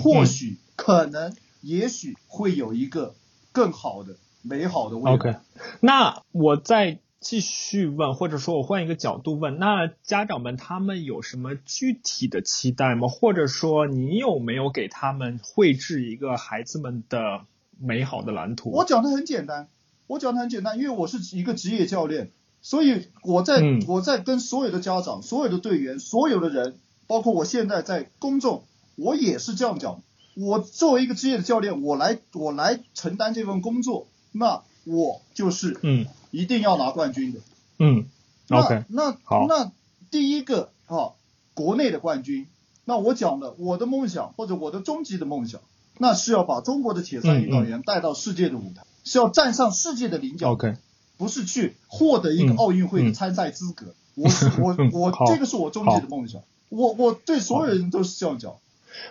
[0.00, 3.16] 或许可能也许会有一个
[3.50, 5.16] 更好的美好的未来。
[5.16, 5.34] OK，
[5.80, 13.08] 那我再继续问，或者说我换一个角度问，那家长们他们有什么具体的期待吗？
[13.08, 17.40] 或者说你有没有给他们绘制一个孩子们的？
[17.78, 18.70] 美好的蓝图。
[18.70, 19.68] 我讲的很简单，
[20.06, 22.30] 我讲的很简单，因为我是一个职业教练，
[22.62, 28.64] 所以我在我在跟所有的家长、所有的队员、所有的人，包括我现在在公众，
[28.96, 30.02] 我也是这样讲。
[30.34, 37.40] 我作为一个职业的教练，我来我来承担这份工作，那我就是嗯，一定要拿冠军的。
[37.78, 38.04] 嗯
[38.50, 39.16] ，OK，那
[39.48, 39.72] 那
[40.10, 41.12] 第一个啊，
[41.54, 42.46] 国内的冠军，
[42.84, 45.60] 那我讲的我的梦想或者我的终极的梦想。
[45.98, 50.78] 那是要把中国的铁三运动员带到世界的舞台，是要站上世界的领奖台，
[51.16, 53.94] 不是去获得一个奥运会的参赛资格。
[54.14, 54.30] 我
[54.60, 56.42] 我我， 这个是我终极的梦想。
[56.68, 58.54] 我我对所有人都是这样讲。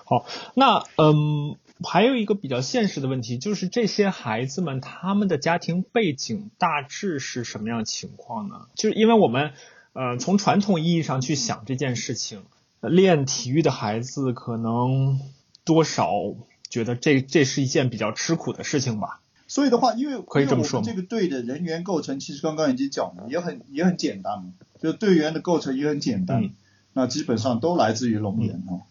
[0.04, 0.26] 好，
[0.56, 8.66] 那嗯，还有一个比较现实的问题，就是这些孩子们他们的家庭背景大致是什么样情况呢？
[8.76, 9.54] 就是因为我们
[9.94, 12.44] 呃从传统意义上去想这件事情，
[12.82, 15.20] 练体育的孩子可能
[15.64, 16.12] 多少。
[16.70, 19.22] 觉得这这是一件比较吃苦的事情吧。
[19.48, 24.54] 所以的话，因为可以这么说这个队的人员构成，其实刚刚已经讲了，也很也很简单嘛。
[24.82, 26.50] 就队员的构成也很简单，
[26.94, 28.82] 那基本上都来自于龙岩啊。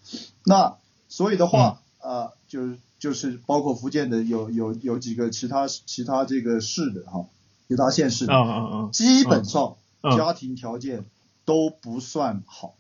[0.45, 0.77] 那
[1.09, 7.27] 所以的话，呃，就是就是包括福建的有有有几个其他其他这个市的哈，
[7.69, 9.75] 其他县市的，嗯嗯嗯，基本上
[10.17, 11.05] 家庭条件
[11.45, 12.77] 都不算好。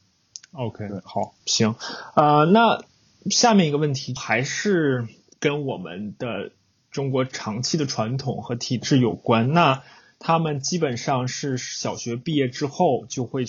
[0.53, 1.74] OK，好，行，
[2.14, 2.84] 啊，那。
[3.31, 5.07] 下面一个问题还是
[5.41, 6.53] 跟我们的
[6.91, 9.53] 中国长期的传统和体制有关。
[9.53, 9.83] 那
[10.18, 13.45] 他们基本上是小学毕业之后就会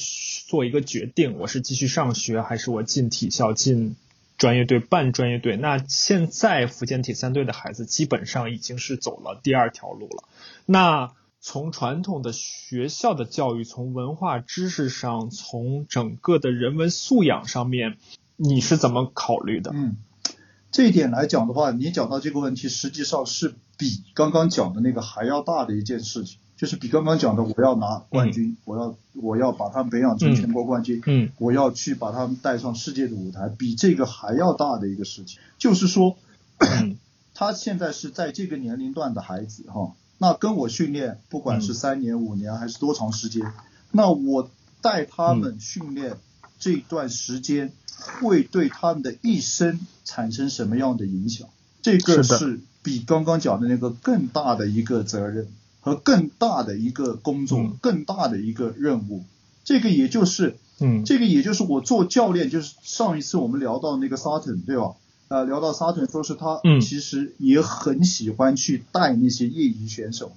[0.47, 3.95] 做一个决定：我是继续上学，还是我进体校、进
[4.37, 5.57] 专业队、办专业队？
[5.57, 10.23] 那现在福建铁三队的孩子基本上已经是走了第二条路了。
[10.65, 17.97] 那从传统的学校的教育，从文化知识上，从整个的人文素养上面。
[18.37, 19.71] 你是怎么考虑的？
[19.73, 19.95] 嗯，
[20.71, 36.17] 这一点来讲的话，你讲到这个问题，实际上是比刚刚讲的那个还要大的一件事情，就是比刚刚讲的我要拿冠军，我要我要把他们培养成全国冠军，嗯，我要去把他们带上世界的舞台，比这个还要大的一个事情，就是说，
[37.33, 43.53] 他现在是在这个年龄段的孩子哈，那跟我训练，不管是三年、五年还是多长时间，
[43.91, 44.49] 那我
[44.81, 46.17] 带他们训练
[46.59, 47.71] 这段时间。
[47.99, 51.47] 会对他们的一生产生什么样的影响？
[51.81, 55.47] 这个是比刚刚讲的那个更大的一个责任
[55.81, 59.23] 和更大的一个工作，更大的一个任务。
[59.63, 64.93] 这个也就是，嗯，这个也就是我做教练，就是上一次我们聊到那个 Sutton 对吧？
[65.27, 70.35] 呃，聊到 Sutton 说是他其实也很喜欢去带那些业余选手。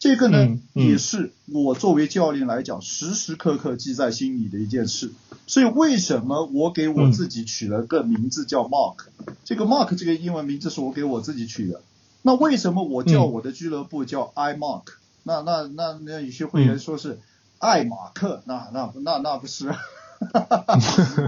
[0.00, 5.12] 这个呢，也是我作为教练来讲，时时刻刻记在心里的一件事。
[5.46, 8.96] 所以为什么我给我自己取了个名字叫 Mark？
[9.44, 11.80] 这个 Mark 这个英文名字是我给我自己取的。
[12.22, 14.84] 那为什么我叫我的俱乐部叫 I Mark？
[15.24, 17.18] 那那那那有些会员说是
[17.58, 19.66] 爱马克，那那那那不是，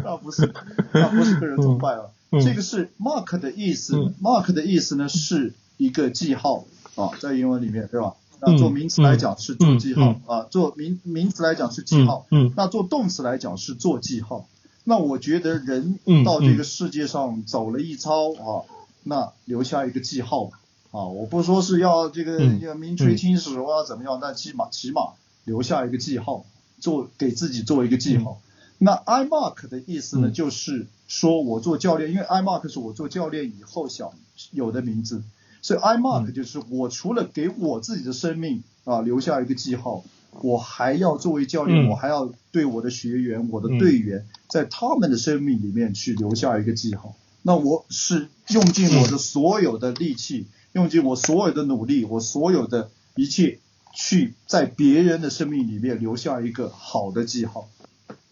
[0.04, 0.52] 那不是，
[0.92, 2.06] 那不是个人崇拜啊。
[2.42, 6.64] 这个是 Mark 的意思，Mark 的意思呢是一个记号
[6.96, 8.14] 啊，在英文里面，对吧？
[8.46, 12.26] 那做名词来讲是做记号啊，做名名词来讲是记号。
[12.30, 14.46] 嗯，那做动词来讲是做记号。
[14.84, 18.68] 那我觉得人到这个世界上走了一遭啊，
[19.02, 20.50] 那留下一个记号
[20.90, 21.04] 啊。
[21.06, 25.14] 我不说是要这个要名垂青史，我要怎么样，但起码起码
[25.44, 26.44] 留下一个记号，
[26.80, 28.40] 做给自己做一个记号。
[28.76, 34.10] 那 I mark 的意思呢，就是说我做教练，因为 I mark 是我做教练以后想
[34.50, 35.22] 有的名字。
[35.64, 40.04] 所以，I mark 就是我除了给我自己的生命啊留下一个记号，
[40.42, 47.16] 我还要作为教练，我还要对我的学员、我的队员，在他们的生命里面去留下一个记号。
[47.40, 53.58] 那我是用尽我的所有的力气，用尽我所有的努力，我所有的一切，
[53.94, 57.70] 去在别人的生命里面留下一个好的记号。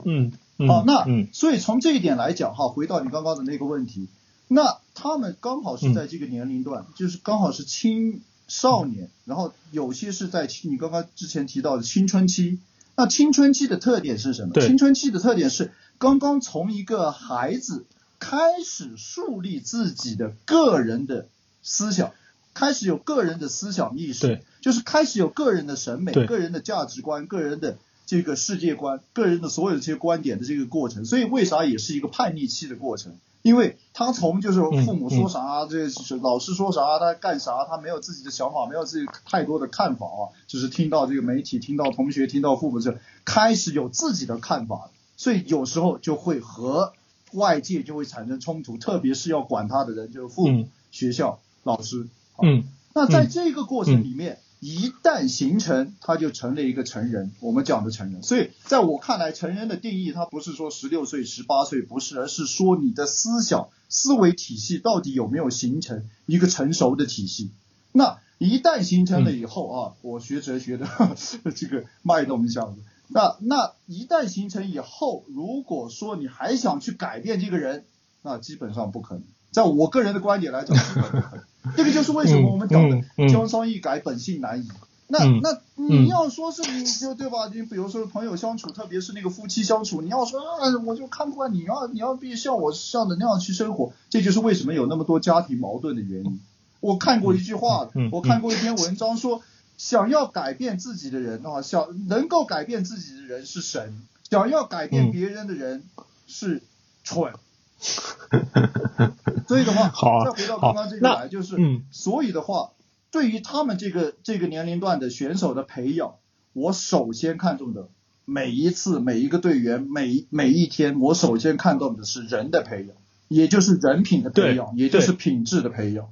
[0.05, 0.33] 嗯，
[0.69, 4.09] 好，那所以从这一点来讲，哈，回到你刚刚的那个问题。
[4.55, 12.59] 那他们刚好是在这个年龄段，就是刚好是青少年，然后有些是在你刚刚之前提到的青春期，
[12.97, 14.53] 那青春期的特点是什么？
[14.69, 17.87] 青春期的特点是刚刚从一个孩子
[18.19, 21.29] 开始树立自己的个人的
[21.63, 22.13] 思想，
[22.53, 31.05] 开始有个人的思想意识，就是开始有个人的审美、个人的价值观、个人的这个世界观、个人的所有这些观点的这个过程。
[31.07, 33.17] 所以为啥也是一个叛逆期的过程？
[33.43, 46.93] 因为他从就是父母说啥，这是老师说啥，他干啥，他没有自己的想法，没有自己太多的看法啊，就是听到这个媒体、听到同学、听到父母这开始有自己的看法，所以有时候就会和
[47.33, 50.69] 外界就会产生冲突，特别是要管他的人，就是父母、嗯。
[50.93, 52.07] 学校、老师。
[52.43, 57.33] 嗯那在这个过程里面，一旦形成，他就成了一个成人。
[57.41, 67.51] 我们讲的成人，所以在我看来，成人的定义，它不是说十六岁、十八岁，不是，而是说你的思想、思维体系到底有没有形成一个成熟的体系。
[67.91, 70.87] 那一旦形成了以后啊，我学哲学的
[71.57, 72.77] 这个脉动一下子。
[73.09, 77.85] 那那一旦形成以后，如果说你还想去改变这个人，
[78.23, 79.25] 那基本上不可能。
[79.51, 81.45] 在我个人的观点来讲，基本不可能。
[81.77, 84.69] 这个就是为什么我们讲的江山易改，本性难移。
[85.09, 87.49] 那嗯那你要说是你就对吧？
[87.53, 96.41] 你比如说朋友相处，特别是那个夫妻相处，你要说啊，我就看不惯你要你要必须像我像的那样去生活，这就是为什么有那么多家庭矛盾的原因。
[96.81, 99.43] 我看过一句话，我看过一篇文章说，
[99.77, 104.01] 想要改变自己的人啊，想能够改变自己的人是神，
[104.31, 105.85] 想要改变嗯别人的人
[106.27, 106.63] 是
[107.05, 107.35] 蠢。
[109.49, 112.71] 所以的话，好啊再回到刚刚这个好来，就是，嗯所以的话，
[113.11, 116.15] 对于他们这个这个年龄段的选手的培养，
[116.53, 117.89] 我首先看重的，
[118.25, 122.97] 每一次每一个队员每每一天，我首先看重的是人的培养，
[123.29, 126.09] 也就是人品的培养，也就是品质的培养。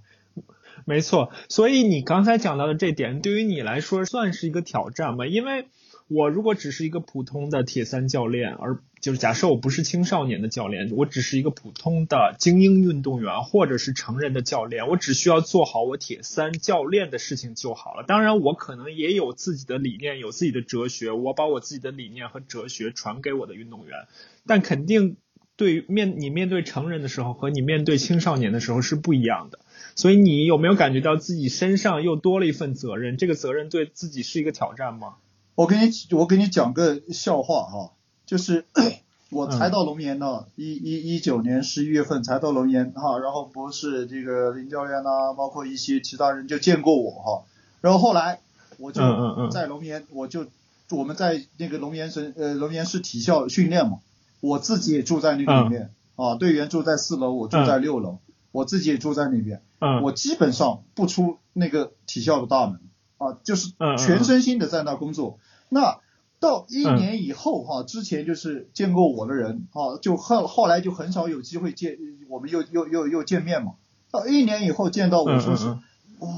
[0.87, 5.27] 没错，所以你刚才讲到的这点，对于你来说算是一个挑战吗？
[5.27, 5.69] 因为
[6.13, 18.03] 我如果只是一个普通的铁三教练，而就是假设我不是青少年的教练，我只是一个普通的精英运动员或者是成人的教练，我只需要做好我铁三教练的事情就好了。
[18.09, 24.09] 当然，我可能也有自己的理念，有自己的哲学，我把我自己的理念和哲学传给我的运动员，
[24.45, 25.17] 但肯定
[25.55, 29.61] 对面你面对成人的时候和你面对青少年的时候是不一样的。
[29.95, 33.17] 所以你有没有感觉到自己身上又多了一份责任？
[33.17, 35.15] 这个责任对自己是一个挑战吗？
[35.61, 37.93] 我给你我给你讲个笑话哈，
[38.25, 38.65] 就是
[39.29, 47.43] 我才到龙岩呢，一一一九年十一月份才到龙岩哈，然后不是这个林教练呐、包括一些其他人就见过我哈，
[47.83, 48.41] 然后后来
[48.79, 49.03] 我就
[49.51, 50.47] 在龙岩，我就
[50.93, 53.99] 我们在那个龙岩省呃龙岩市体校训练嘛，
[54.41, 58.17] 我自己也住在那个里面、啊，队员住在四楼，我住在六楼，
[58.51, 59.61] 我自己也住在那边。
[59.79, 62.81] 嗯，我基本上不出那个体校的大门
[63.21, 65.39] 啊，就是全身心的在那工作。
[65.69, 65.99] 那
[66.41, 71.99] 到一年以后哈、之前就是见过我的人啊，就后后来就很少有机会见，
[72.31, 73.73] 我们又又又又见面嘛。
[74.11, 75.83] 到一年以后见到我说是，嗯
[76.21, 76.29] 哇、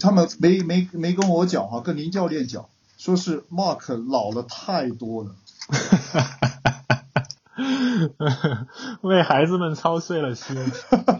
[0.00, 2.66] 他们没没没跟我讲哈、跟林教练讲，
[2.98, 5.36] 说是 Mark 老了太多了。
[5.36, 5.46] 嗯
[9.02, 10.56] 为孩子们操碎了心。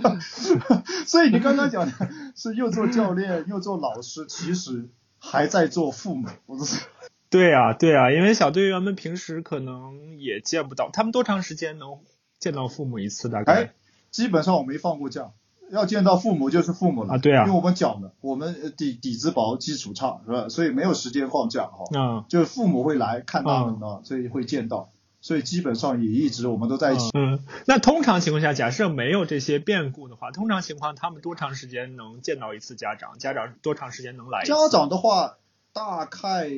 [1.06, 1.92] 所以你刚刚讲的
[2.34, 4.88] 是又做教练又做老师，其实
[5.24, 6.28] 还在做父母。
[6.46, 6.84] 我都是
[7.30, 11.98] 对啊，对啊，因为小队员们平时可能也见不到，他们多长时间能
[12.38, 13.28] 见到父母一次？
[13.28, 13.72] 大概哎，
[14.10, 15.30] 基本上我没放过假，
[15.70, 20.48] 要见到父母就是父母了啊对啊因为我们讲的，我们呃底底子薄，基础差，是吧？
[20.50, 24.90] 所以没有时间放假哈，嗯就是父母会来看他们啊，所以会见到，
[25.22, 27.10] 所以基本上也一直我们都在一起。
[27.14, 33.18] 嗯，那通常情况下，假设没有这些变故的话，通常情况他们多长时间能见到一次家长？
[33.18, 34.52] 家长多长时间能来一次？
[34.52, 35.38] 家长的话，
[35.72, 36.50] 大概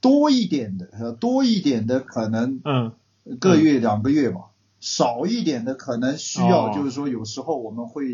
[0.00, 2.92] 多一点的，呃多一点的可能嗯
[3.40, 8.04] 个月两个月吧，少一点的可能需要，哦就是说有时候我们会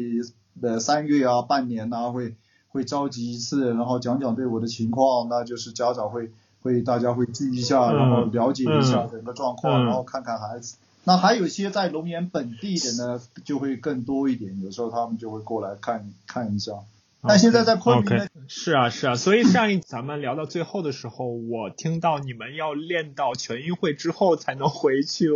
[0.63, 2.37] 呃三月啊、半年呐、会
[2.69, 6.31] 会召集一次，然后讲讲对我的情况，那就是家长会
[6.63, 10.77] 会大家会聚一下，嗯然后了解一下嗯整个状况，嗯然后看看孩子。
[11.05, 16.73] 那还有一些在龙岩本地的呢，就会更多一点，有时候他们就会过来看看一下。
[17.25, 25.29] 但现在在昆明呢是啊是啊，所以上一咱们聊到最后的时候，我听到你们要练到全运会之后才能回去，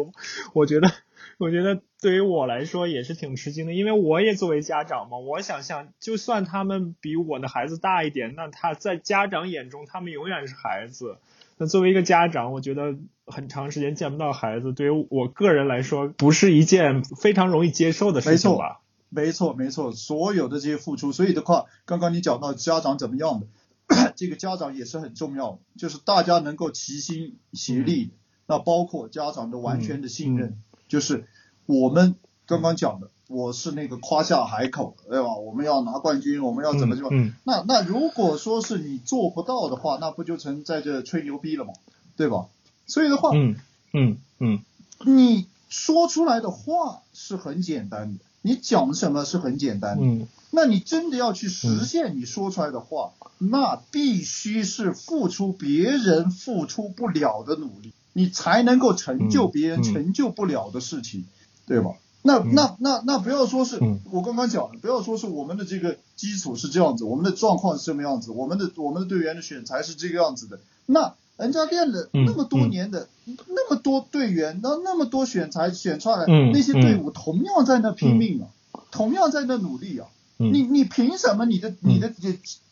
[0.53, 0.91] 我觉得
[1.39, 11.19] 我觉得对于我来说也是挺吃惊的，因为我也作为家长嘛，我想象就算他们比我的孩子大一点，那他在家长眼中他们永远是孩子。
[11.59, 18.81] 那作为一个家长，我觉得很长时间见不到孩子，对于我个人来说，不是一件非常容易接受的事情吧？
[19.09, 28.11] 没错，没错，所有的这些付出，所以的话，刚刚你讲到家长怎么样的，这个家长也是很重要，就是大家能够齐心协力，
[28.47, 31.27] 那包括家长的完全的信任，就是
[31.67, 32.15] 我们
[32.47, 35.35] 刚刚讲的，我是那个夸下海口，对吧？
[35.37, 37.11] 我们要拿冠军，我们要怎么怎么，
[37.45, 41.73] 那那如果说是你做不到的话，那不就成在这吹牛逼了吗？
[42.17, 42.47] 对吧？
[42.87, 43.57] 所以的话，嗯
[43.93, 44.61] 嗯嗯，
[45.05, 61.27] 你说出来的话是很简单的，你讲什么是很简单的，嗯，那你真的要去实现你说出来的话，那必须是付出别人付出不了的努力，你才能够成就别人成就不了的事情，
[61.67, 61.91] 对吧？
[62.23, 63.79] 那那那那不要说是
[64.11, 71.15] 我刚刚讲的，不要说是我们的这个基础是这样子，我们的状况是什么样子，我们的我们的队员的选材是这个样子的，那。
[71.37, 78.49] 人家练了那么多年的，那么多队员，那那么多选材选出来，那些队伍同样在那拼命啊，
[78.91, 80.09] 同样在那努力啊。
[80.39, 82.13] 你你凭什么你的你的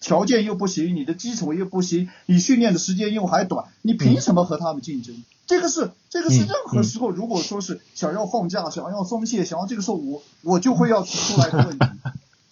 [0.01, 5.15] 条件又不行，你的基础又不行，你训练的时间又还短，你凭什么和他们竞争？
[5.47, 11.87] 这个是这个是任何时候，如果说是想要放假，想要松懈，想要这个时候，我我就会要提出来的问题。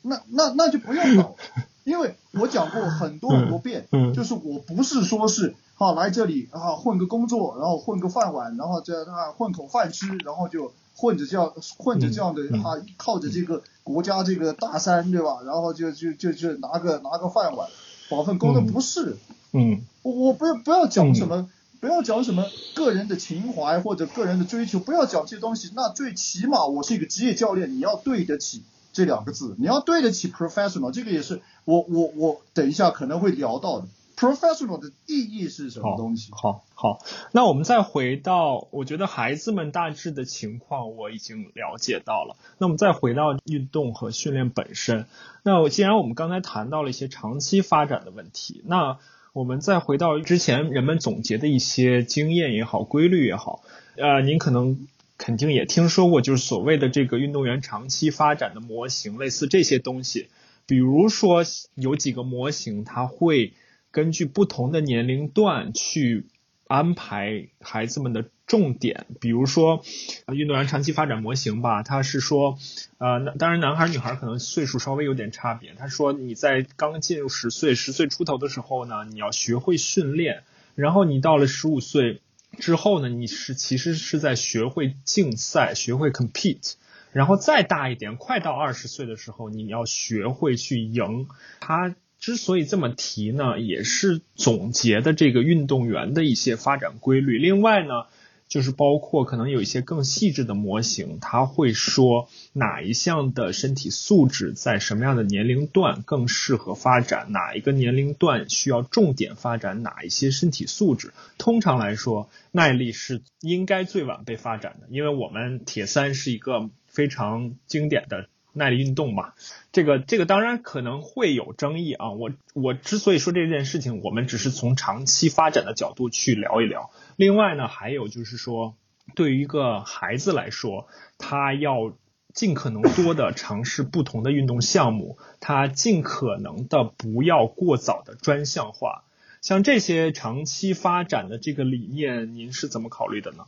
[0.03, 1.37] 那那那就不用搞，
[1.85, 5.55] 因为我讲过很多很多遍，就是我不是说是。
[5.79, 15.41] 啊，来这里啊，混个工作，然后混个饭碗，然后这啊混口饭吃，然后就混着这样混着这样的啊，靠着这个国家这个大山，对吧？
[15.45, 17.69] 然后就就就就拿个拿个饭碗，
[18.11, 19.17] 保份工的不是。
[19.53, 19.83] 嗯。
[20.03, 25.71] 我我不要不要讲什么，不要讲什么个人的情怀或者个人的追求，不要讲这些东西。
[25.77, 33.87] 那最起码我是一个职业教练，你要对得起这两个字，你要对得起 professional，这个也是我我我等一下可能会聊到的。
[34.17, 36.31] Professional 的意义是什么东西？
[36.33, 42.37] 好，好，那我们再回到，我觉得孩子们大致的情况我已经了解到了。
[42.59, 45.07] 那我们再回到运动和训练本身。
[45.43, 48.99] 那既然我们刚才谈到了一些长期发展的问题，那
[49.33, 53.65] 我们再回到之前人们总结的一些经验也好，规律也好，
[53.97, 54.87] 呃，您可能
[55.19, 60.29] 肯定也听说过，就是所谓的这个运动员长期发展的模型，类似这些东西。
[60.67, 61.43] 比如说
[61.75, 63.55] 有几个模型，它会。
[63.93, 66.27] 根据不同的年龄段去
[66.67, 69.85] 安排孩子们的重点，比如说
[70.33, 72.59] 运动员长期发展模型吧，他是说，
[72.97, 75.75] 呃，当然男孩女孩可能岁数稍微有点差别。
[75.75, 82.23] 他说你在刚进入十岁、十岁出头的时候呢，你要学会训练，然后你到了十五岁
[82.59, 86.75] 之后呢，你是其实是在学会竞赛，学会 compete，
[87.13, 91.29] 然后再大一点，快到二十岁的时候，你要学会去赢
[91.61, 91.95] 他。
[92.23, 97.37] 之所以这么提呢，也是总结的这个运动员的一些发展规律。
[97.37, 98.07] 另外呢，
[98.47, 111.13] 就是包括可能有一些更细致的模型，他会说哪一项的身体素质在什么样的年龄段更适合发展，哪一个年龄段需要重点发展哪一些身体素质。
[111.39, 118.29] 通常来说，耐力是应该最晚被发展的，因为我们铁三是一个非常经典的。
[118.53, 119.33] 耐力运动嘛，
[119.73, 122.11] 这个这个当然可能会有争议啊。
[122.11, 126.91] 我我之所以说这件事情，我们只是从长期发展的角度去聊一聊。
[127.17, 128.75] 另外呢，还有就是说，
[129.15, 130.87] 对于一个孩子来说，
[131.19, 131.93] 他要
[132.35, 139.05] 尽可能多的尝试不同的运动项目，他尽可能的不要过早的专项化。
[139.41, 143.47] 像这些长期发展的这个理念，您是怎么考虑的呢？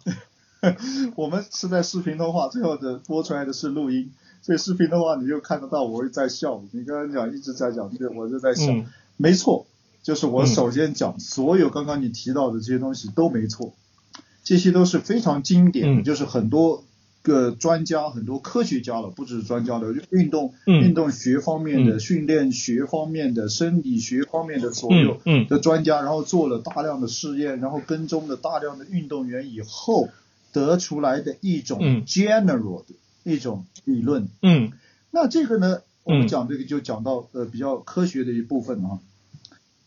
[1.15, 4.13] 我们是在视频通话，最后的播出来的是录音。
[4.45, 6.63] 所以视频的话，你就看得到我在笑。
[6.73, 8.75] 你刚刚讲一直在讲，就我就在笑。
[9.17, 9.65] 没错，
[10.03, 13.73] 就是我首先讲，所有刚刚你提到的这些东西都没错，
[14.43, 16.85] 这些都是非常经典，就是很多
[17.23, 30.11] 个专家、很多科学家了，不只是专家的，运动运动学方面的、训练学方面的、生理学方面的所有的专家，然后做了大量的试验，然后跟踪了大量的运动员以后，
[30.53, 32.95] 得出来的一种 general 的。
[33.25, 34.73] 一种理论，嗯，
[35.11, 39.01] 那这个呢，我们讲这个就讲到呃比较科学的一部分啊。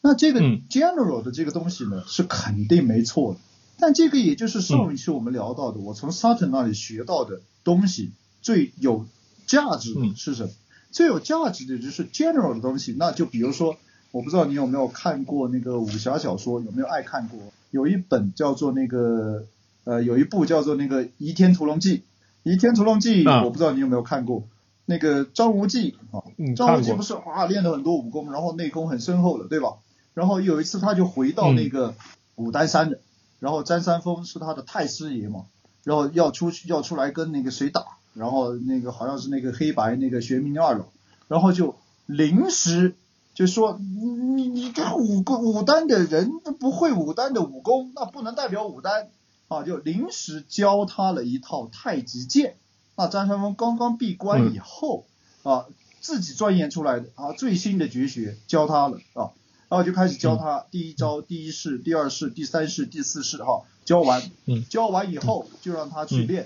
[0.01, 3.39] 那这个 general 的这个东西呢，是肯定没错的。
[3.79, 8.11] 但这个也就是上一期我们聊到的，我从 Sutton 那里学到的东西
[8.41, 9.05] 最有
[9.45, 10.49] 价值的是什么？
[10.91, 12.95] 最有价值的就是 general 的东西。
[12.97, 13.77] 那就比如说，
[14.11, 17.39] 我不知道你有没有看过那个武侠小说，有没有爱看过？
[17.69, 19.45] 有一本叫做那个
[19.83, 21.97] 呃，有一部叫做那个《倚天屠龙记》。
[22.47, 24.43] 《倚天屠龙记》，我不知道你有没有看过，
[24.85, 26.23] 那个张无忌啊，
[26.55, 29.73] 张无忌不是啊练了很多武功，然后内功很深厚的，对吧？
[30.13, 31.93] 然后有一次他就回到那个
[32.35, 32.99] 武当山的，
[33.39, 35.43] 然后张三丰是他的太师爷嘛，
[35.83, 37.83] 然后要出去要出来跟那个谁打，
[38.13, 40.85] 然后那个好像是那个黑白那个玄冥二老，
[41.27, 41.75] 然后就
[42.05, 42.95] 临时
[43.33, 49.09] 就说你你你这武功武丹的人不会武丹的武功，那不能代表武丹
[49.47, 52.57] 啊，就临时教他了一套太极剑。
[52.95, 55.05] 那张三丰刚刚闭关以后
[55.43, 55.67] 啊，
[56.01, 59.31] 自己钻研出来的啊最新的绝学教他了啊，
[59.69, 64.21] 然后就开始教他第一招、第一式、第二式、第三式、第四式哈，教完，
[64.69, 66.45] 教完以后就让他去练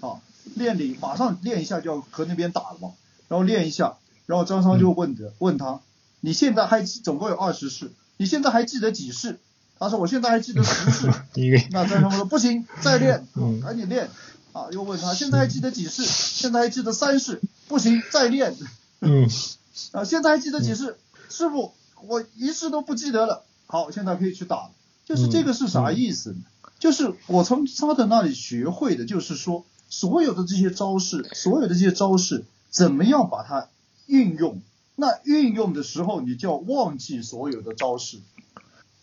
[0.00, 0.20] 啊，
[0.56, 2.94] 练里马上练一下就要和那边打了嘛，
[3.28, 3.96] 然后练一下，
[4.26, 5.80] 然后张三就问的问他，
[6.20, 9.38] 你现在还总共有二十式，你现在还记得几式？
[9.82, 11.12] 他说我现在还记得十式。
[11.72, 13.26] 那张三丰说不行，再练，
[13.62, 14.08] 赶紧练。
[14.52, 16.04] 啊，又问他现在还记得几式？
[16.04, 18.54] 现在还记得三式，不行，再练。
[19.00, 19.28] 嗯。
[19.92, 20.98] 啊，现在还记得几式？
[21.28, 21.72] 师傅，
[22.06, 23.44] 我一式都不记得了。
[23.66, 24.70] 好，现在可以去打了。
[25.04, 26.36] 就是这个是啥意思呢？
[26.78, 33.68] 就是我从他的那里学会的，就是说所有的这些招式，所有的这些招式，怎么样把它
[34.06, 34.60] 运用？
[34.94, 38.18] 那运用的时候，你就要忘记所有的招式，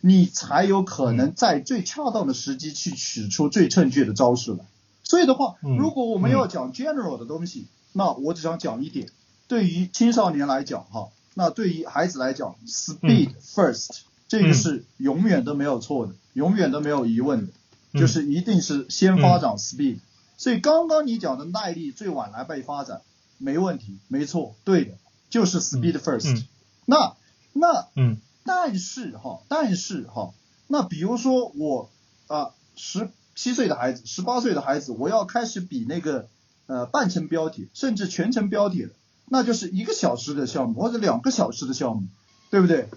[0.01, 4.59] 你才有可能在最恰当的时机去取出最正确的招式来。
[5.03, 9.09] 所以的话，如果我们要讲 general 的东西，那我只想讲一点，
[9.47, 17.53] 对于青少年来讲，哈，那对于孩子来讲，speed first，这个是永远都没有错的，永远都没有疑问的，
[17.99, 19.99] 就是一定是先发展 speed。
[20.37, 23.01] 所以刚刚你讲的耐力最晚来被发展，
[23.39, 24.93] 没问题，没错，对的，
[25.29, 26.43] 就是 speed first。
[26.85, 27.15] 那
[27.53, 30.33] 那嗯，但是哈，但是哈，
[30.67, 31.89] 那比如说我
[32.27, 33.09] 啊十。
[33.35, 36.27] 七岁的孩子，十八岁的孩子，我要开始比那个
[36.65, 38.91] 呃半程标铁，甚至全程标铁了，
[39.29, 42.09] 那就是一个小时的项目或者两个小时的项目，
[42.49, 42.89] 对不对？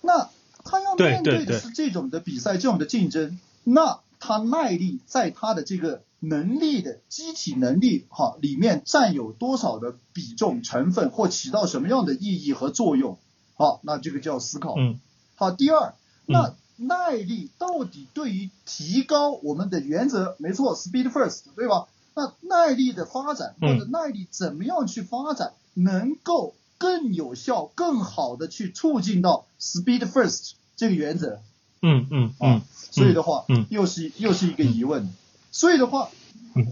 [0.00, 0.30] 那
[0.64, 13.18] 他要面对的是这种的比赛，这种的竞争，那他耐力在他的这个能力的机体能力哈里面占有多少的比重成分，或起到什么样的意义和作用？
[13.60, 14.74] 好，那这个叫思考。
[14.76, 14.98] 嗯。
[15.36, 15.94] 好，第二，
[16.26, 16.56] 那。
[16.82, 21.88] 耐力到底对于提高我们的原则没错，speed first，对吧？
[22.14, 31.40] 那耐力的发展或者耐力怎么样去发展，能够更有效、更好的去促进到 speed first 这个原则？
[31.82, 35.12] 嗯嗯啊，所以的话，嗯，又是又是一个疑问。
[35.52, 36.08] 所以的话，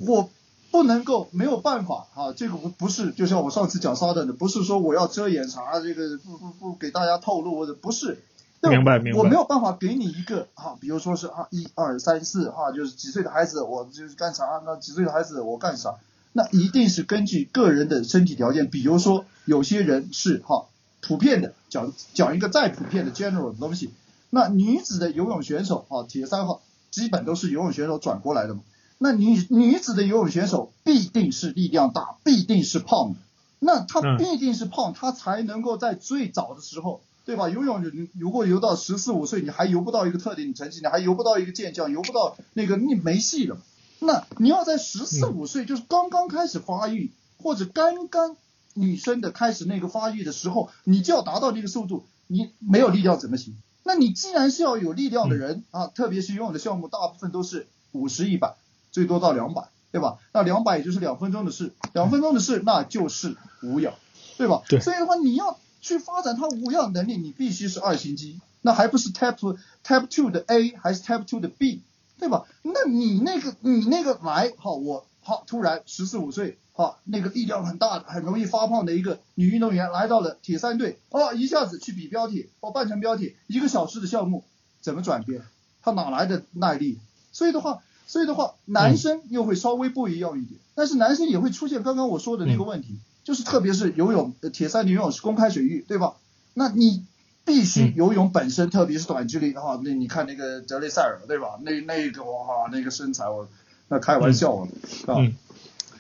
[0.07, 0.31] 我
[0.71, 8.19] 不能够没有办法啊，这个不不是，就像我上次讲沙的，不是说我要遮掩啥，这个不不不给大家透露或者不是。
[8.61, 15.95] 明白明白，我没有办法给你一个啊，比如说是啊一二三四哈，就是几岁的孩子我就是干啥，那几岁的孩子我干啥，
[16.33, 20.67] 那一定是根据个人的身体条件，比如说有些人是哈
[21.01, 23.93] 普遍的讲讲一个再普遍的 general 的东西，
[24.31, 26.61] 那女子的游泳选手啊铁三号
[26.91, 28.63] 基本都是游泳选手转过来的嘛，
[28.99, 33.19] 那女女子的游泳选手必定是力量大，必定是胖的，
[33.61, 37.01] 那她必定是胖，她才能够在最早的时候。
[37.25, 37.51] 对吧？
[37.51, 43.59] 游泳你如果游到十四五岁，你还游不到一个特定的成绩，你还游不到一个健将，游不到那个你没戏了。
[43.99, 48.35] 那你要在十四五岁，就是刚刚开始发育，或者刚刚
[48.73, 53.55] 女生的开始那个发育的时候，你就要达到那个速度，你没有力量怎么行？
[53.83, 58.55] 那你既然是要有力量的人啊，特别是游泳的项目，大部分都是五十一百，
[58.91, 60.19] 最多到两百，对吧？
[60.33, 63.95] 那两百也就是两分钟的事，两分钟的事那就是无氧，
[64.37, 64.63] 对吧？
[64.69, 64.81] 对。
[64.81, 65.59] 所以的话，你要。
[65.81, 71.83] 去发展它无氧能力，你必须是二型肌，那还不是 Type Type Two 的 A 还是 Type Two 的 B，
[72.19, 72.47] 对吧？
[72.63, 84.43] 那你那个你那个来，好，我好突然十四五岁，好那个力量很大的、很容易发胖的一个女运动员来到了铁三队，哦，一下子去比标铁，哦，半程标铁，一个小时的项目，
[84.81, 85.43] 怎么转变？
[85.81, 86.99] 她哪来的耐力？
[87.31, 92.99] 所以的话，所以的话，男生又会稍微不一样一点，但是男生也会出现刚刚我说的那个问题。
[93.25, 96.15] 就是特别是游泳，铁三的游泳是公开水域，对吧？
[96.55, 97.05] 那你
[97.45, 101.59] 必须游泳本身，特别是短距离的话，那你看那个德雷塞尔，对吧？
[101.61, 103.47] 那那个哇，那个身材我
[103.89, 104.67] 那开玩笑啊，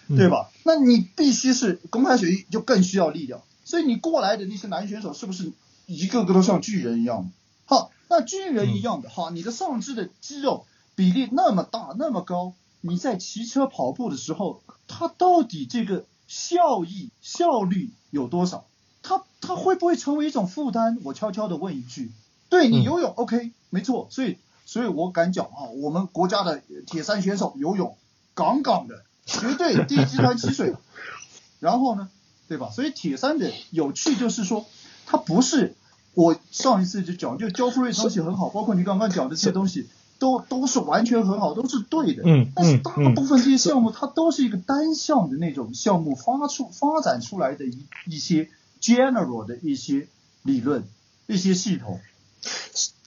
[0.09, 0.49] 对吧？
[0.65, 3.43] 那你必须是公开水域，就更需要力量。
[3.63, 5.53] 所以你过来的那些男选手是不是
[5.85, 7.31] 一个个都像巨人一样？
[7.67, 10.65] 好，那巨人一样的，哈，你的上肢的肌肉
[10.99, 16.05] 比例那么大那么高，你在骑车跑步的时候，它到底这个？
[16.27, 18.67] 效益效率有多少？
[19.01, 20.99] 它它会不会成为一种负担？
[21.05, 22.13] 我悄悄的问一句，
[22.51, 24.37] 对你游泳 OK 没错，所以
[24.67, 27.97] 所以我敢讲啊，我们国家的铁三选手游泳
[28.35, 30.75] 杠杠的，绝对第一集团起水。
[31.61, 32.11] 然后呢，
[32.47, 32.69] 对吧？
[32.71, 34.67] 所以铁三的有趣就是说，
[35.07, 35.77] 它不是
[36.13, 39.89] 我上一次就讲，就焦富瑞东西很好，包括你刚刚讲的这些东西。
[40.19, 42.23] 都都是完全很好，都是对的。
[42.27, 48.49] 嗯，但是大部分这些项目，它都是一个单项的那种项目发出发展出来的一一些
[48.81, 50.09] general 的一些
[50.43, 50.85] 理论。
[51.31, 52.01] 一些系统。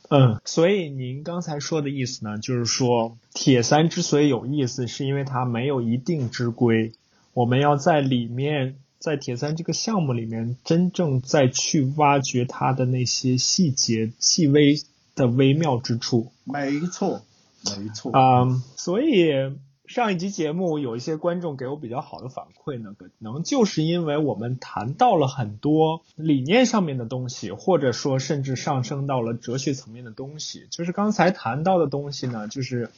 [0.08, 6.94] 嗯，所以您刚才说的意思呢，就是说铁三之所以有意思，是因为它没有一定之规，
[7.34, 14.76] 我们要在里面，在铁三这个项目里面，真正再去挖掘它的那些细节、细微
[15.16, 16.32] 的微妙之处。
[16.44, 17.22] 没错，
[17.78, 18.12] 没错。
[18.12, 19.56] 啊，所以。
[19.88, 30.66] 上一集节目有一些观众给我比较好的反馈呢，可能就是因为我们谈到了很多理念上面的东西，或者说甚至上升到了哲学层面的东西。
[30.72, 32.90] 就是刚才谈到的东西呢，就是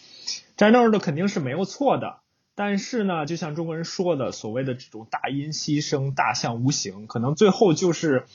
[0.56, 2.18] 战斗的肯定是没有错的，
[2.54, 8.28] 但是呢，就像中国人说的，所谓的这种大音希声，大象无形，可能最后就是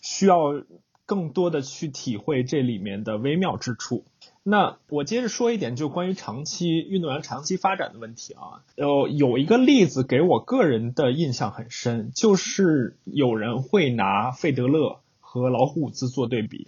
[0.00, 0.60] 需要
[1.06, 4.04] 更多的去体会这里面的微妙之处。
[4.44, 8.64] 那我接着说一点，就关于长期运动员长期发展的问题啊。
[8.76, 16.66] 呃，有一个例子给我个人的印象很深，就是有人会拿费德勒和老虎伍兹做对比。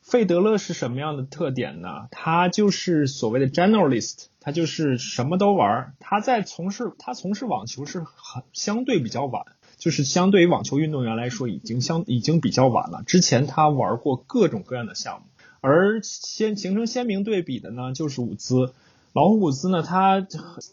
[0.00, 2.08] 费德勒是什么样的特点呢？
[2.10, 5.94] 他就是所谓的 generalist，他就是什么都玩。
[5.98, 9.44] 他在从事他从事网球是很相对比较晚，
[9.84, 13.02] 就是相对于网球运动员来说，已经相已经比较晚了。
[13.06, 15.26] 之前他玩过各种各样的项目。
[15.60, 18.72] 而先形成鲜明对比的呢，就是伍兹。
[19.12, 20.26] 老虎伍兹呢，他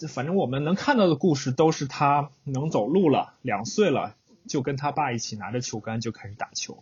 [0.08, 4.16] 反正我们能看到的故事都是他能走路了，两岁了
[4.48, 6.82] 就跟他爸一起拿着球杆就开始打球。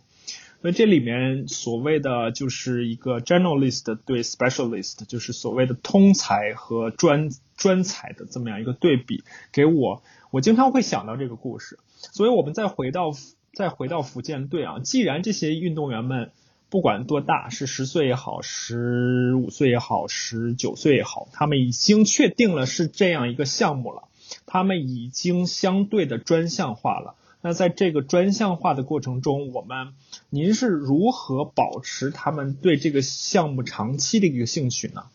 [0.61, 11.79] 所以这里面所谓的就是一个 generalist 对 specialist，就是所谓的通才和专专才的这么样一个对比，给我我经常会想到这个故事。
[12.11, 13.11] 所以我们再回到
[13.53, 16.31] 再回到福建队啊，既然这些运动员们。
[16.71, 24.03] 不管多大，是十岁也好，十五岁也好，十九岁也好，他们已经确定了是这样一个项目了，
[24.45, 27.15] 他们已经相对的专项化了。
[27.41, 29.95] 那在这个专项化的过程中，我们
[30.29, 35.05] 您是如何保持他们对这个项目长期的一个兴趣呢？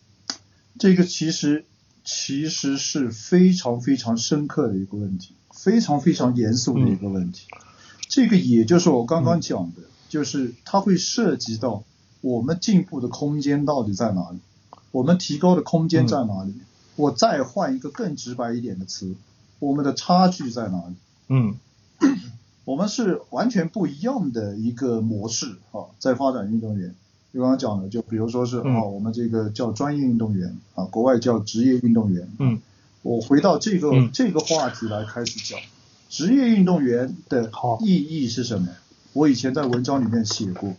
[0.76, 1.66] 这个其实
[2.02, 7.46] 其实是非常非常深刻的一个问题，非常非常严肃的一个问题。
[8.08, 9.82] 这个也就是我刚刚讲的。
[10.06, 11.82] 就是它会涉及到
[12.20, 14.38] 我们进步的空间到底在哪里，
[14.92, 16.54] 我们提高的空间在哪里？
[16.94, 19.16] 我再换一个更直白一点的词，
[19.58, 20.94] 我们的差距在哪里？
[21.26, 21.56] 嗯，
[22.64, 26.94] 我们是完全不一样的一个模式啊，在发展运动员。
[27.32, 32.30] 就刚刚讲的，就比如说是啊，我们这个叫专业运动员啊，国外叫职业运动员。
[32.38, 32.60] 嗯，
[33.04, 35.60] 我回到这个这个话题来开始讲，
[36.08, 37.50] 职业运动员的
[37.80, 38.68] 意义是什么？
[39.12, 40.74] 我以前在文章里面写过，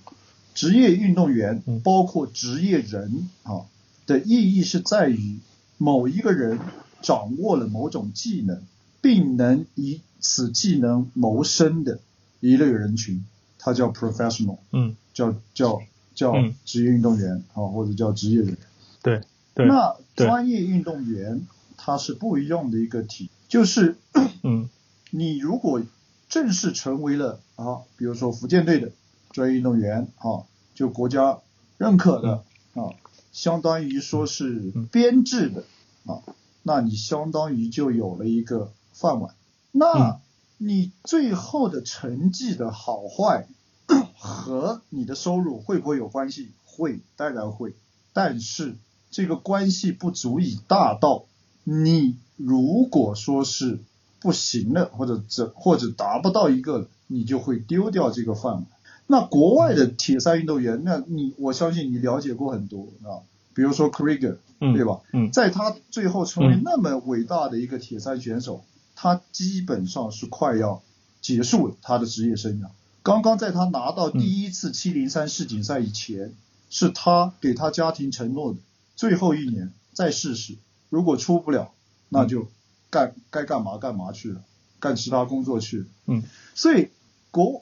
[0.56, 3.68] 职业运动员包括职业人啊
[4.08, 5.38] 的意义是在于
[5.78, 6.60] 某一个人
[7.04, 8.64] 掌握了某种技能，
[9.02, 12.00] 并能以此技能谋生的
[12.40, 13.24] 一类人群，
[13.60, 15.80] 他叫 professional，嗯，叫叫
[16.16, 16.34] 叫
[16.66, 18.58] 职业运动员啊，或者叫职业人。
[19.04, 19.22] 对
[19.54, 19.68] 对。
[19.68, 21.46] 那专业运动员
[21.78, 23.98] 他是不一样的一个体，就是
[24.44, 24.70] 嗯，
[25.12, 25.82] 你如果。
[26.28, 28.92] 正式成为了啊，比如说福建队的
[29.30, 31.38] 专业运动员啊，就国家
[31.78, 32.90] 认可的啊，
[33.32, 35.64] 相当于说是编制的
[36.08, 36.24] 啊，
[36.64, 39.36] 那你相当于就有了一个饭碗。
[39.72, 40.20] 那
[40.58, 43.48] 你最后的成绩的好坏
[44.18, 46.50] 和你的收入会不会有关系？
[46.66, 47.76] 会，当然会。
[48.14, 48.76] 但是
[49.12, 51.26] 这个关系不足以大到
[51.66, 53.80] 你如果说是。
[54.22, 58.66] 不行了，或者这或者达不到一个，你就会丢掉这个饭碗。
[59.06, 63.22] 那国外的铁三运动员，那你我相信你了解过很多啊，
[63.54, 65.02] 比如说 Krieger，对吧？
[65.14, 68.64] 嗯，在他最后成为那么伟大的一个铁三选手，
[68.96, 70.82] 他基本上是快要
[71.22, 72.70] 结束了他的职业生涯。
[73.04, 76.34] 刚刚在他拿到第一次七零三世锦赛以前，
[76.72, 78.60] 是他给他家庭承诺的
[78.96, 80.56] 最后一年再试试，
[80.90, 81.72] 如果出不了，
[82.10, 82.48] 那就。
[82.92, 84.42] 干该干嘛干嘛去了，
[84.80, 85.86] 干其他工作去了。
[86.06, 86.24] 嗯，
[86.54, 86.88] 所以
[87.30, 87.62] 国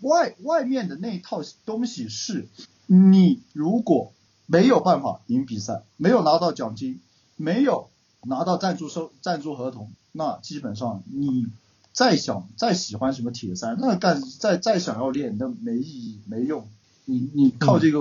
[0.00, 2.48] 外外面的那套东西是，
[2.86, 4.14] 你如果
[4.46, 7.00] 没有办法赢比赛，没有拿到奖金，
[7.36, 7.90] 没有
[8.22, 11.48] 拿到赞助收赞助合同，那基本上你
[11.92, 16.66] 再想再喜欢什么铁三，那干再再想要练，那没意义没用，
[17.04, 17.98] 你你靠这个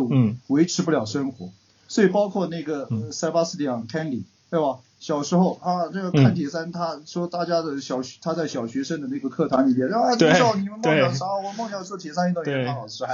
[0.48, 1.50] 维持不了生活。
[1.90, 4.80] 所以包括那个塞巴斯蒂安·坎利，对吧？
[5.00, 11.26] 小时候啊，这个看铁三，他说大家的小学，他在小学生的那个课堂里边，啊，从小你们梦想啥？
[11.42, 13.08] 我梦想做铁三运动员，他好帅，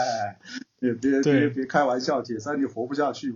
[0.79, 3.35] 别别别别开玩笑，铁三你活不下去。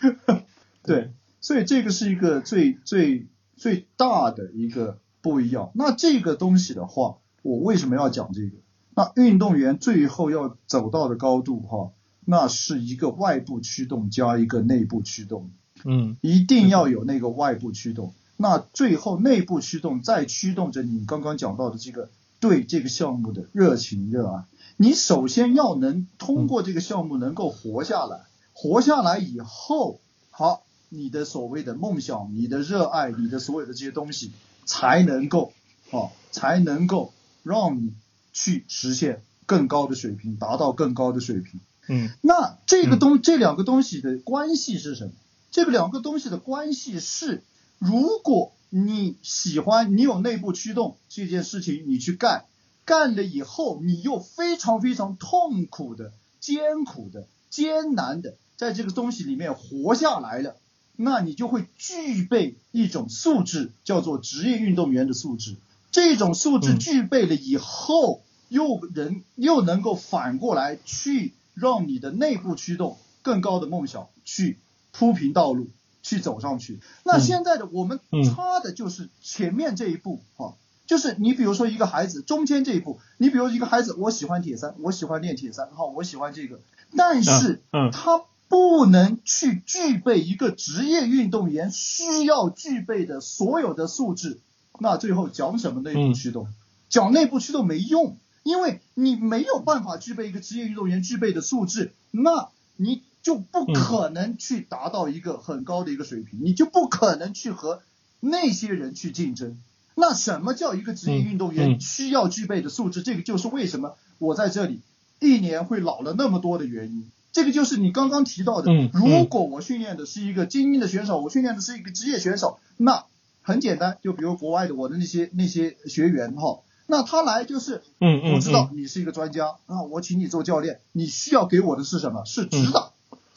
[0.82, 1.12] 对，
[1.42, 5.70] 所以这个是一个最最最大的一个不一样。
[5.74, 8.56] 那这个东西的话，我为什么要讲这个？
[8.94, 11.92] 那运动员最后要走到的高度哈，
[12.24, 15.50] 那是一个外部驱动加一个内部驱动，
[15.84, 18.14] 嗯一定要有那个外部驱动。
[18.36, 24.44] 那最后内部驱动再驱动着你刚刚讲到的这个对这个项目的热情热爱。
[24.76, 30.00] 你首先要能通过这个项目能够活下来，活下来以后，
[30.30, 34.32] 好，你的所谓的梦想、你的热爱、你的所有的这些东西
[34.66, 35.52] 才能够，
[35.90, 37.94] 哦，才能够让你
[38.34, 41.60] 去实现更高的水平，达到更高的水平。
[41.88, 45.12] 嗯那这个东、这两个东西的关系是什么？
[45.50, 47.42] 这个两个东西的关系是，
[47.78, 52.44] 如果你喜欢，你有内部驱动这件事情，你去干，
[52.84, 60.56] 干了以后，你又非常非常痛苦的、艰苦的、艰难的在这个东西里面活下来了，
[60.96, 65.56] 那你就会具备一种素质，叫做职业运动员的素质。
[65.92, 74.58] 这种素质嗯具备了以后，又能又能够反过来去让你的内部驱动更高的梦想去
[74.98, 75.68] 铺平道路，
[76.02, 76.80] 去走上去。
[77.04, 77.20] 那嗯。
[77.20, 78.24] 现在的我们嗯。
[78.24, 80.54] 差的就是前面这一步啊，
[80.86, 86.60] 就是你比如说一个孩子中间这一步，你比如一个孩子，我喜欢铁三，我喜欢练铁三，好，我喜欢这个，
[86.96, 87.90] 但是嗯。
[87.90, 94.38] 他不能去具备一个职业运动员需要具备的所有的素质，
[94.78, 96.14] 那最后讲什么内部嗯。
[96.14, 96.48] 驱动？
[96.88, 107.82] 讲内部驱动没用，因为你没有办法具备一个职业运动员具备的素质，那你就不可能去达到一个很高的一个水平，你就不可能去和
[108.20, 109.58] 那些人去竞争。
[109.96, 113.02] 那什么叫一个职业运动嗯员嗯需要具备的素质？
[113.02, 114.78] 这个就是为什么我在这里
[115.18, 117.10] 一年会老了那么多的原因。
[117.32, 123.06] 这个就是你刚刚提到的嗯，如果我训练的是一个精英的选手，我训练的是一个职业选手，那
[123.42, 132.24] 很简单，就比如国外的我的那些那些学员哈，那他来就是嗯嗯我知道你是一个专家啊，我请你做教练，你需要给我的是什么？
[132.24, 132.92] 是指导，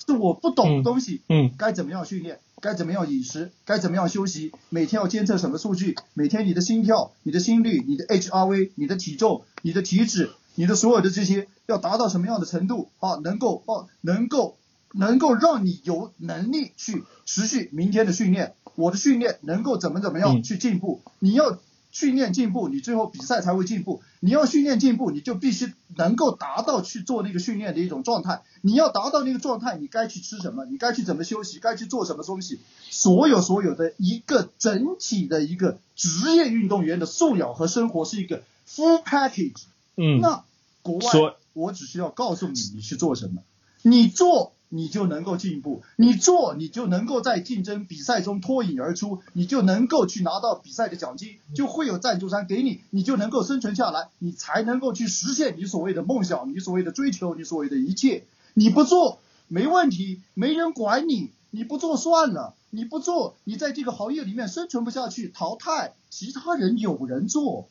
[0.09, 13.15] 是我不懂的东西，嗯该怎么样训练，该怎么样饮食，该怎么样休息，每天要监测什么数据，每天你的心跳、你的心率、你的 HRV、你的体重、你的体脂、你的所有的这些要达到什么样的程度啊？
[13.23, 14.57] 能够哦，能够
[14.93, 21.01] 能够让你有能力去持续明天的训练，我的训练能够怎么怎么样嗯去进步？
[21.19, 21.59] 你要
[21.91, 24.01] 训练进步，你最后比赛才会进步。
[24.19, 28.43] 你要训练进步，你就必须能够达到去做那个训练的一种状态。
[28.61, 30.65] 你要达到那个状态，你该去吃什么？
[30.65, 31.59] 你该去怎么休息？
[31.59, 32.59] 该去做什么东西？
[32.89, 39.63] 所有所有的一个整体的一个职业运动员的素养和生活是一个 full package。
[39.95, 40.43] 嗯，那
[40.81, 43.41] 国外，我只需要告诉你你去做什么，
[43.81, 58.23] 你做你就能够进步，你做你就能够在竞争比赛中脱颖而出，你就能够去拿到比赛的奖金，就会有赞助商给你，你就能够生存下来，你才能够去实现你所谓的梦想，你所谓的追求，你所谓的一切。
[58.53, 67.67] 你不做没问题，没人管你，你不做算了，你不做，你在这个行业里面生存不下去，淘汰，其他人有人做。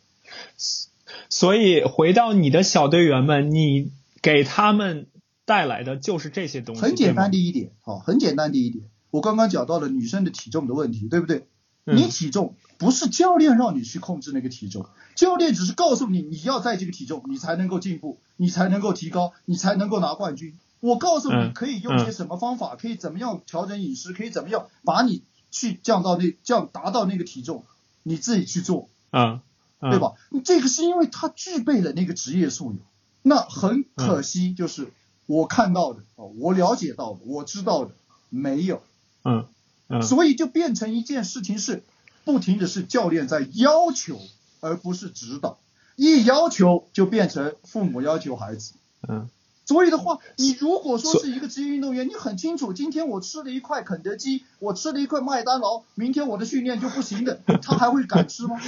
[1.29, 5.07] 所以回到你的小队员们，你给他们
[5.49, 8.85] 带来的就是这些东西，很简单的一点，好，很简单的一点。
[9.11, 11.47] 我刚刚讲到了女生的体重的问题，对不对？
[11.87, 14.85] 嗯你体重不是教练让你去控制那个体重，
[15.15, 20.55] 教练只是告诉你你要在这个体重，你才能够进步，你才能够提高，你才能够拿冠军。
[20.81, 27.65] 我告诉你嗯可以用些什么方法，可以怎么样调整饮食，可以怎么样把你去降到那降达到那个体重，
[28.03, 28.91] 你自己去做。
[29.13, 29.41] 嗯，
[29.81, 29.99] 嗯对？
[29.99, 30.13] 吧？
[30.45, 32.81] 这个是因为他具备了那个职业素养。
[33.23, 34.93] 那很可惜，就是
[35.29, 37.91] 我看到的、啊，我了解到的，我知道的
[38.31, 38.83] 没有，
[39.25, 39.45] 嗯
[39.89, 41.85] 嗯所以就变成一件事情是，
[42.25, 44.19] 不停的是教练在要求，
[44.61, 45.59] 而不是指导。
[45.97, 48.73] 一要求就变成父母要求孩子。
[49.07, 49.29] 嗯
[49.67, 58.59] 所以的话，你如果说是一个职业运动员，你很清楚，今天我吃了一块肯德基，我吃了一块麦当劳，明天我的训练就不行的，他还会敢吃吗？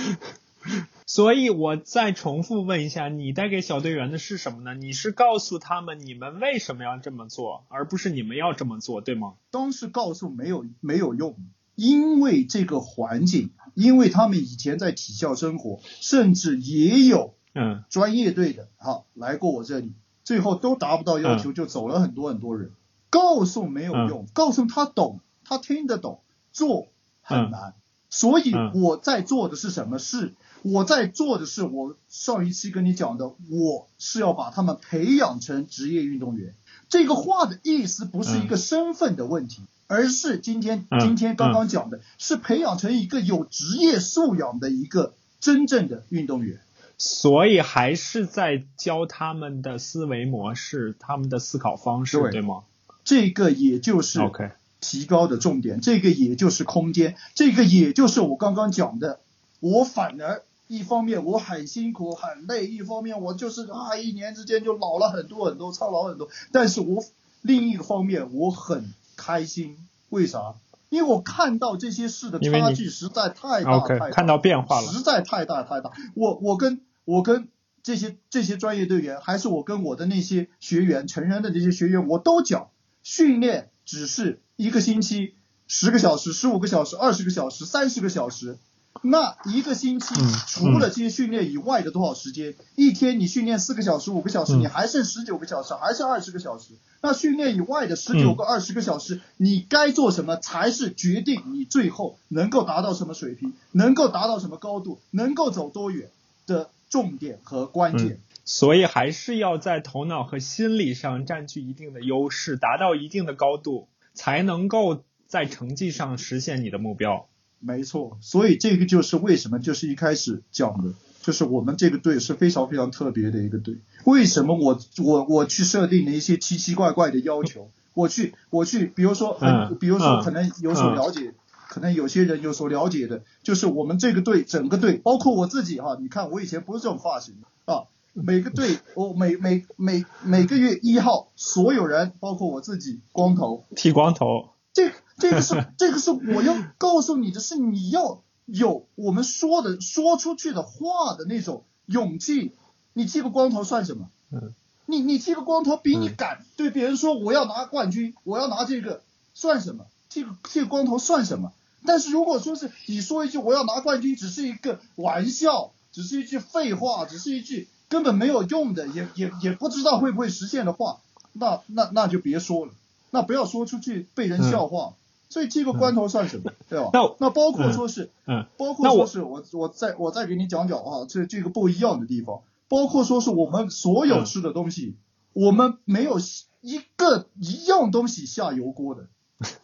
[1.12, 4.74] 所以我再重复问一下，你带给小队员的是什么呢？
[4.74, 9.34] 你是告诉他们你们为什么要这么做，而不是你们要这么做，对吗？
[9.50, 11.34] 当时告诉没有没有用，
[11.74, 19.92] 因为这个环境，因为他们以前在体校生活，甚至也有嗯专业队的哈来过我这里，
[20.22, 22.70] 最后都达不到要求，就走了很多很多人。
[23.10, 26.20] 告诉没有用，告诉他懂，他听得懂，
[26.52, 26.86] 做
[27.20, 27.74] 很难。
[28.12, 30.34] 所以嗯我在做的是什么事？
[30.62, 36.54] 我在做的是我上一期跟你讲的，我是要把他们培养成职业运动员。
[36.88, 46.58] 这个话的意思不是一个身份的问题，而是今天嗯今天刚刚讲的是培养成一个有职业素养的一个真正的运动员。
[46.98, 52.64] 所以还是在教他们的思维模式，他们的思考方式，对对吗
[53.04, 54.50] 这个也就是？OK，
[54.80, 59.20] 提高的重点，这个也就是空间，这个也就是我刚刚讲的，
[59.60, 67.02] 我反而一方面我很辛苦很累，一方面我就是啊一年之间就老了很多很多，操劳很多，但是我
[67.42, 69.76] 另一个方面我很开心，
[70.10, 70.54] 为啥？
[70.88, 74.86] 因为我看到这些事的差距实在太大太大，看到变化了。
[74.86, 75.90] 实在太大太大。
[76.14, 77.48] 我我跟我跟
[77.82, 82.68] 这些这些专业队员，还是我跟我的那些学员，成人的这些学员，我都讲，
[83.02, 85.34] 训练只是一个星期
[85.66, 88.56] 十个小时、十五个小时、二十个小时、三十个小时。
[89.02, 92.54] 那一个星期嗯除了这些训练以外的多少时间？
[92.76, 96.74] 一天你训练四个小时、五个小时，嗯你还剩十九个小时，还剩二十个小时？
[97.00, 106.10] 那训练以外的十九个、二十个小时，你该做什么才是决定你最后能够达到什么水平，能够达到什么高度，能够走多远
[106.46, 108.20] 的重点和关键。
[108.44, 117.28] 所以还是要在头脑和心理上占据一定的优势，达到一定的高度，才能够在成绩上实现你的目标。
[117.60, 123.76] 没错，所以这个就是为什么就是一开始讲的，就是我们这个队是非常非常特别的一个队。
[124.04, 127.70] 为什么我我我去设定了一些奇奇怪怪的要求？
[127.92, 131.34] 我去我去，比如说很，嗯比如说嗯可能有所了解，
[131.68, 137.84] 可能有些人有所了解的，就是我们这个队整个队，包括我自己哈，你看我以前不是这种发型的啊。
[138.12, 144.90] 每个队，我每每每每个月一号，所有人，包括我自己，光头，剃光头，这
[145.20, 152.52] 这个是 这个是我要告诉你的是，你要有我们说的说出去的话的那种勇气。
[152.92, 154.08] 你剃个光头算什么？
[154.32, 154.52] 嗯，
[154.86, 159.02] 你你剃个光头比你嗯敢对别人说我要拿冠军，我要拿这个
[159.32, 159.86] 算什么？
[160.08, 161.52] 剃个剃个光头算什么？
[161.86, 170.98] 但是如果说是你说一句我要拿冠军，只是一个玩笑，只是一句废话，只是一句根本没有用的，也也也不知道会不会实现的话，
[171.32, 172.72] 那那那就别说了，
[173.10, 174.94] 那不要说出去被人笑话。
[175.30, 176.90] 所以这个关头算什么，对吧？
[176.92, 184.96] 那那包括说是，嗯，包括说是我我再我再给你讲讲啊，这这个不一样的地方，包括说是我们所有嗯吃的东西，
[185.32, 186.18] 我们没有
[186.60, 189.06] 一个一样东西下油锅的，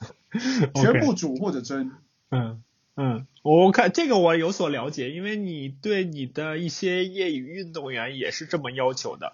[0.75, 1.93] 全部煮或者蒸。
[2.31, 2.63] 嗯
[2.97, 9.33] 嗯，我看这个我有所了解，因为你对你的一些业余运动员也是这么要求的，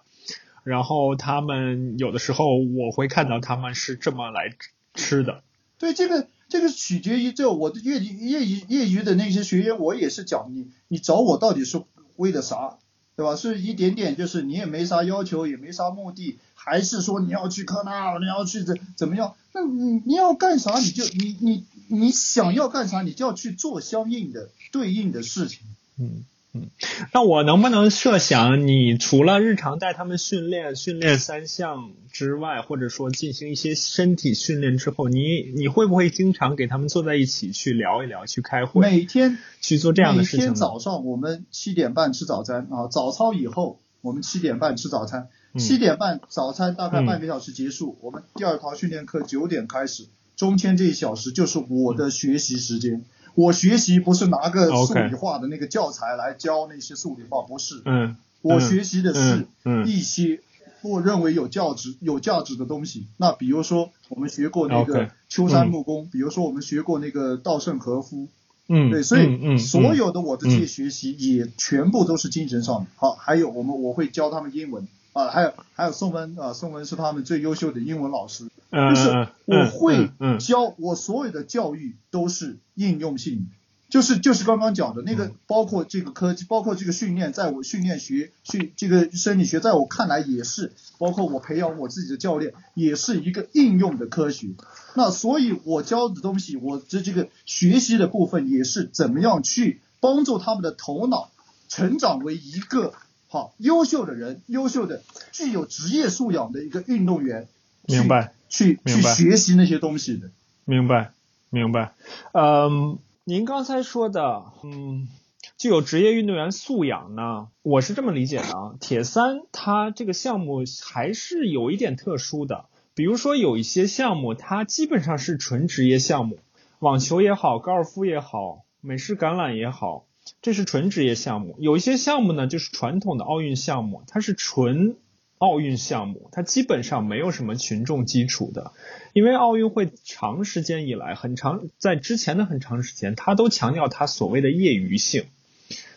[0.64, 4.50] 然后他们有的时候我会看到他们是这么来
[4.94, 5.42] 吃的。
[5.82, 11.82] 对，这个这个取决于这我的业余业余业余的那些学员，我也是讲你你找我到底是
[12.14, 12.78] 为了啥，
[13.16, 13.34] 对吧？
[13.34, 19.34] 是一点点就是你也没啥要求，也没啥目的，还是说你要去科纳，你要去怎怎么样？
[19.52, 25.58] 那你你要干啥你就你你你想要干啥，你就要去做相应的对应的事情。
[25.98, 26.24] 嗯
[26.55, 26.68] 嗯，
[27.14, 40.42] 那我能不能设想，你除了日常带他们训练训练三项之外，或者说进行一些身体训练之后，你你会不会经常给他们坐在一起去聊一聊，去开会，每天去做这样的事情呢？
[40.44, 50.05] 每天早上我们七点半吃早餐啊，早操以后我们七点半吃早餐，嗯七点半早餐大概半个小时结束，我们第二堂训练课九点开始，
[50.36, 53.07] 中间这一小时就是我的学习时间。
[53.34, 57.82] 我学习不是拿个数理化的那个教材来教那些数理化，不是。
[57.84, 59.46] 嗯我学习的是
[59.86, 60.40] 一些
[60.82, 63.06] 我认为有价值、有价值的东西。
[63.16, 68.26] 那比如说我们学过那个秋山木工，比如说我们学过那个稻盛和夫，
[68.68, 72.86] 嗯，对，所以嗯嗯所有的我的这些学习也全部都是精神上的。
[72.96, 74.88] 好，还有我们我会教他们英文。
[75.12, 83.44] 啊，还有还有宋文啊，宋文是他们最优秀的英文老师，嗯就是嗯我会教我所有的教育都是应用性的。
[83.90, 94.49] 就是就是刚刚讲的那个，嗯包括这个科技，包括这个训练，在我训练学训这个生理学，在我看来也是，包括我培养我自己的教练，也是一个应用的科学。
[94.94, 101.31] 那所以，我教的东西，我的这个学习的部分，也是怎么样去帮助他们的头脑
[101.69, 102.94] 成长为一个
[103.28, 107.47] 好优秀的人，优秀的具有职业素养的一个运动员。
[107.86, 110.30] 明白，去去学习那些东西的。
[110.66, 111.12] 明白，
[111.48, 111.94] 明白。
[112.32, 115.08] 嗯，您刚才说的，嗯，
[115.56, 118.74] 具有职业运动员素养呢，我是这么理解的啊。
[118.78, 126.38] 铁三它这个项目还是有一点特殊的，比如说有一些项目它基本上是纯职业项目，
[126.78, 130.04] 网球也好，高尔夫也好，美式橄榄也好，
[130.42, 131.56] 这是纯职业项目。
[131.58, 134.96] 有一些项目呢，就是传统的奥运项目，它是纯
[135.43, 138.70] 奥运项目，它基本上没有什么群众基础的。
[139.12, 145.24] 因为奥运会长时间以来，很长在之前的很长时间，它都强调它所谓的业余性，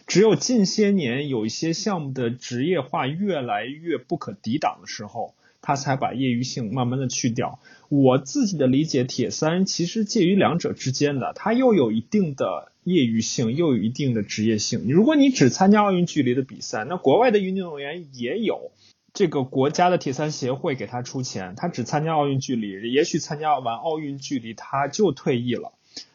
[0.07, 7.59] 只有近些年有一些项目的职业化越来越不可抵挡的时候，他才把业余性慢慢的去掉。
[7.89, 14.87] 我自己的理解，铁三其实介于两者之间的，它又有一定的业余性，又有一定的职业性。
[14.89, 18.71] 如果你只参加奥运距离的比赛，那国外的运动员也有。
[19.15, 25.71] 这个国家的铁三协会给他出钱，他只参加奥运距离，也许参加完奥运距离他就退役了。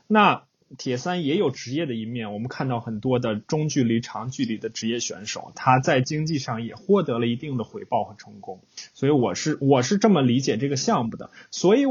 [0.07, 0.43] 那
[0.77, 8.61] 铁三也有职业的一面，我们看到很多的中距离、长距离的职业选手，他在经济上也获得了一定的回报和成功。
[8.93, 11.31] 所以我是我是这么理解这个项目的。
[11.51, 11.87] 所以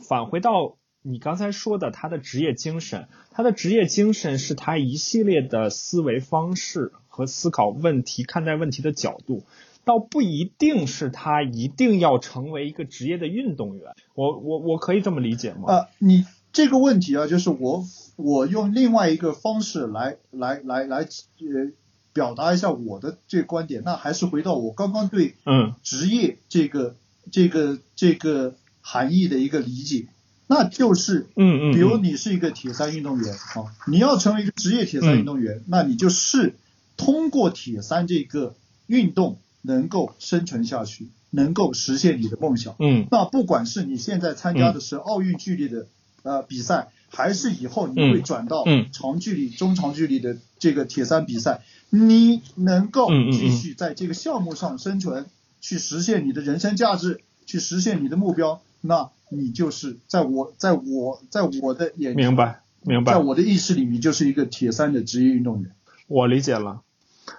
[0.00, 9.44] 返回到你刚才说的，他的职业精神，他的职业精神是他一系列的思维方式和思考问题、看待问题的角度。
[9.84, 15.64] 倒不一定是他一定要成为一个职业的运动员，我我我可以这么理解吗？
[15.66, 17.84] 呃，你这个问题啊，就是我
[18.16, 21.72] 我用另外一个方式来来来来呃
[22.12, 25.74] 表达一下我的这个观点，那还是回到我刚刚对嗯。
[25.82, 26.96] 职业这个
[27.30, 30.06] 这个这个含义的一个理解，
[30.46, 36.54] 那就是嗯嗯，比如你是一个铁三运动员啊，你要成为一个职业铁三运动员，那你就是
[36.96, 38.54] 通过铁三这个
[38.86, 39.38] 运动。
[39.66, 42.76] 能够生存下去，能够实现你的梦想。
[42.78, 45.86] 嗯，那不管是你现在参加的是奥运距离的
[46.22, 55.24] 呃比赛，还是以后你会转到长距离、中长距离的这个铁三比赛，你能够继续在这个项目上生存，
[55.62, 65.72] 去实现你的人生价值，去实现你的目标，那你就是在我在我在我的眼明白明白，在我的意识里，你就是一个铁三的职业运动员。
[66.06, 66.82] 我理解了，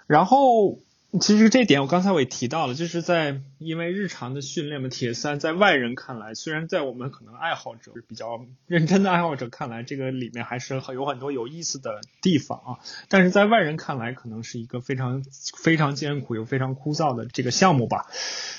[0.08, 0.80] 然后。
[1.22, 15.24] 其实这点我刚才我也提到了，就是在因为日常的训练嘛，铁三在外人看来，虽然在我们可能爱好者比较认真的爱好者看来，这个里面还是很有很多有意思的地方啊，但是在外人看来，可能是一个非常
[15.58, 18.08] 非常艰苦又非常枯燥的这个项目吧。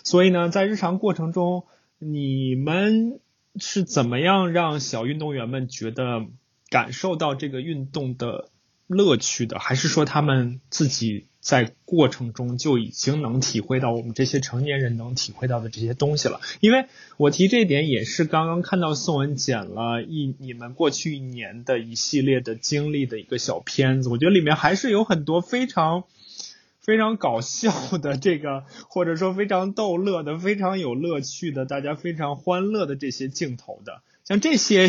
[0.04, 1.66] 所以呢，在日常过程中，
[1.98, 3.20] 你们
[3.56, 6.26] 是怎么样让小运动员们觉得
[6.70, 8.48] 感受到这个运动的
[8.86, 9.58] 乐趣的？
[9.58, 11.26] 还是说他们自己？
[11.38, 16.40] 在过程中就已经能体会到我们这些成年人能体会到的这些东西了。
[16.58, 16.86] 因为
[17.18, 26.02] 我提这一点也是刚刚看到宋文剪了一你们过去一年的一系列的经历的一个小片子，我觉得里面还是有很多非常
[26.80, 34.02] 非常搞笑的这个，或者说非常逗乐的、非常有乐趣的、大家非常欢乐的这些镜头的。
[34.24, 34.88] 像这些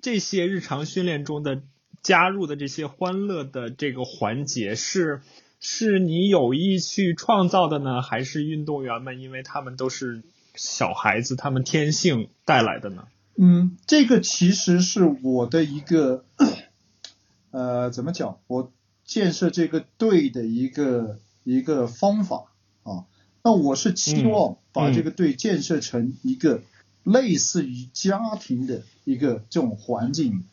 [0.00, 1.60] 这些日常训练中的
[2.02, 5.20] 加入的这些欢乐的这个环节是。
[5.60, 10.22] 是你有意去创造的呢，还是运动员们因为他们都是
[10.54, 13.08] 小孩子，他们天性带来的呢？
[13.34, 16.24] 嗯，这个其实是我的一个，
[17.50, 18.38] 呃，怎么讲？
[18.46, 18.72] 我
[19.04, 22.52] 建设这个队的一个一个方法
[22.84, 23.06] 啊。
[23.42, 26.62] 那我是期望把这个队建设成一个
[27.12, 30.44] 类似于家庭的一个这种环境，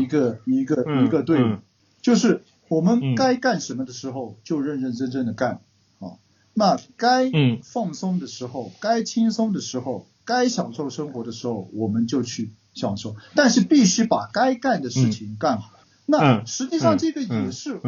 [0.00, 1.58] 一个一个一个队伍，
[2.02, 2.42] 就是。
[2.70, 5.60] 我们该干什么的时候就认认真真的干，
[5.98, 6.22] 啊，
[6.54, 7.28] 那该
[7.64, 15.72] 放松的时候，该轻松的时候，该享受生活的时候，我们就去享受，但是必须把该干的事情干好。
[16.06, 17.80] 那实际上这个也是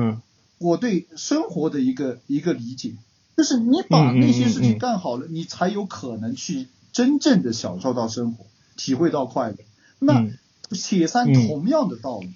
[0.59, 2.97] 我对生活的一个一个理解，
[3.37, 8.47] 就是你把那些事情干好了，你才有可能去真正的享受到生活，
[8.77, 9.57] 体会到快乐。
[9.99, 10.29] 那
[10.71, 12.31] 铁三同样的道理。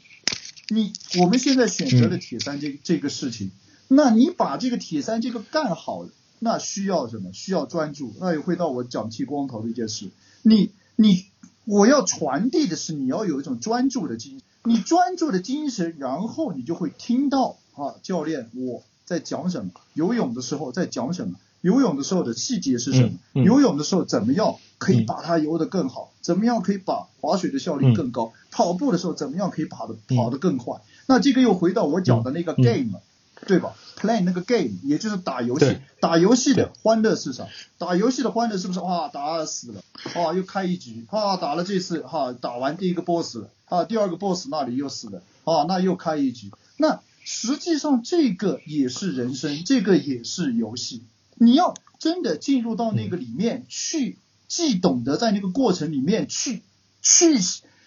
[0.69, 3.53] 你我们现在选择了铁三这这个事情，
[3.87, 6.09] 那你把这个铁三这个干好了，
[6.41, 7.33] 那需要什么？
[7.33, 8.13] 需要专注。
[8.19, 10.11] 那也回到我讲剃光头的一件事。
[10.43, 11.27] 你你
[11.65, 21.39] 我要传递的是你要有一种专注的精神，你专注的精神，然后你就会听到啊，教练我在讲什么，游泳的时候在讲什么。
[21.67, 23.03] 游泳的时候的细节是什
[23.33, 23.43] 么？
[23.45, 26.13] 游泳的时候怎么样可以把它游得更好？
[26.21, 28.33] 怎么样可以把划水的效率更高？
[28.53, 30.81] 跑步的时候怎么样可以跑得跑得更快？
[31.09, 33.01] 那这个又回到我讲的那个 game，
[33.49, 35.79] 对吧？play 那个 game，也就是打游戏。
[35.99, 37.49] 打游戏的欢乐是啥？
[37.79, 39.83] 打游戏的欢乐是不是哇打死了，
[40.15, 46.53] 啊又开一局，啊打了这次哈打完第一个 boss 了，啊第二个 boss 那里又死了，啊那又开一局。
[46.77, 51.03] 那实际上这个也是人生，这个也是游戏。
[51.37, 54.19] 你要真的进入到那个里面去，
[54.49, 56.63] 既懂得在那个过程里面去
[57.01, 57.39] 去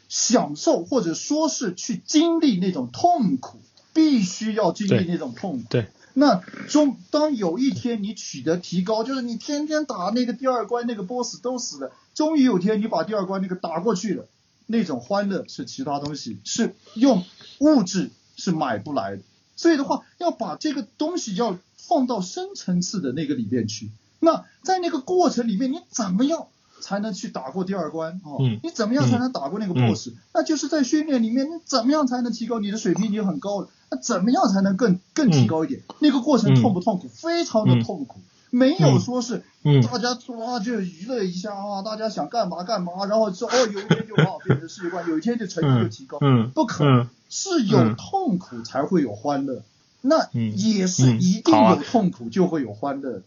[0.07, 3.59] 享受，或者说是去经历那种痛苦，
[3.93, 5.65] 必须要经历那种痛苦。
[5.69, 5.88] 对。
[6.15, 14.27] 那终当有一天你取得提高，就是你天天打那个第二关那个 boss 都死了，终于有天你把第二关那个打过去了，
[14.65, 17.23] 那种欢乐是其他东西是用
[17.59, 19.21] 物质是买不来的。
[19.55, 21.57] 所以的话，要把这个东西要
[21.88, 23.89] 放到深层次的那个里面去。
[24.19, 26.47] 那在那个过程里面，你怎么样
[26.81, 28.19] 才能去打过第二关？
[28.26, 33.69] 哦，嗯你怎么样才能打过那个嗯 boss？、那就是在训练里面，你怎么样才能提高你的水平已经很高了？
[33.91, 35.81] 那怎么样才能更更提高一点？
[35.99, 37.07] 那个过程痛不痛苦？
[37.07, 38.19] 非常的痛苦，
[38.51, 47.03] 没有说是嗯大家哇就娱乐一下啊，大家想干嘛干嘛，然后说哦有一天就好 变成世界冠军，有一天就成绩就提高，嗯不可能。
[47.03, 49.61] 嗯是有嗯痛苦才会有欢乐，
[50.01, 53.21] 那嗯也是嗯一定有痛苦就会有欢乐。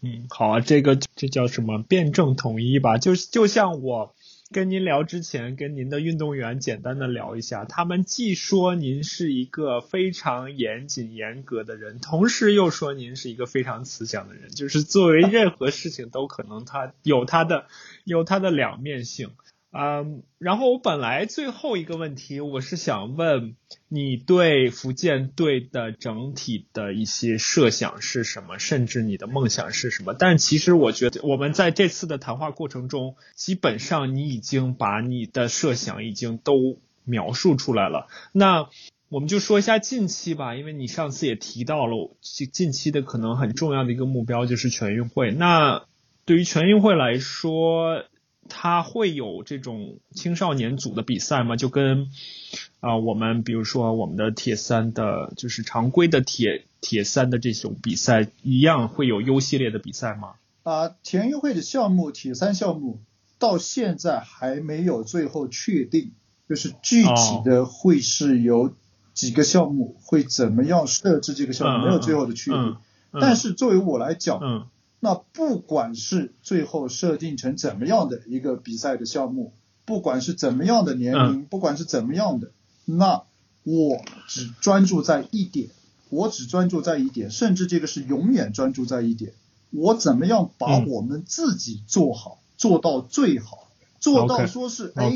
[0.00, 2.98] 嗯，好啊，这个这叫什么辩证统一吧？
[2.98, 4.14] 就就像我
[4.52, 17.64] 跟您聊之前，跟您的运动员简单的聊一下，他们既说您是一个非常严谨严格的人，同时又说您是一个非常慈祥的人，就是作为任何事情都可能他有他的
[18.04, 19.30] 有他的两面性。
[19.76, 23.56] 嗯，然后我本来最后一个问题，我是想问
[23.88, 30.14] 你对福建队的整体的一些设想是什么，甚至你的梦想是什么？
[30.14, 38.06] 但其实我觉得我们在这次的谈话过程中，基本上你已经把你的设想已经都描述出来了。
[38.30, 38.68] 那
[39.08, 45.32] 我们就说一下近期吧，因为你上次也提到了近近期的可能很重要的一个目标就是全运会。
[45.32, 45.84] 那
[46.24, 48.04] 对于全运会来说，
[48.48, 51.56] 它会有这种青少年组的比赛吗？
[51.56, 52.08] 就跟
[52.80, 60.34] 啊、呃我们比如说我们的铁三的，就是常规的铁铁三的这种比赛一样，会有 U 系列的比赛吗？
[60.62, 63.00] 啊，田运会的项目铁三项目
[63.38, 66.12] 到现在还没有最后确定，
[66.48, 67.10] 就是具体
[67.44, 68.74] 的会是由
[69.12, 72.60] 几个项目会怎么样设置这个项目，没有最后的确定。
[72.60, 72.76] 嗯
[73.12, 74.66] 嗯但是作为我来讲，嗯
[75.04, 79.52] 那不管是最后设定成怎么样的一个比赛的项目，
[79.84, 82.52] 不管是怎么样的年龄，不管是怎么样的，
[82.86, 83.22] 那
[83.64, 85.68] 我只专注在一点，
[86.08, 89.34] 我只专注在一点，甚至这个是永远专注在一点，
[89.72, 90.88] 我怎么样把嗯。
[90.88, 93.68] 我们自己做好，做到最好，
[94.00, 95.10] 做到说是哎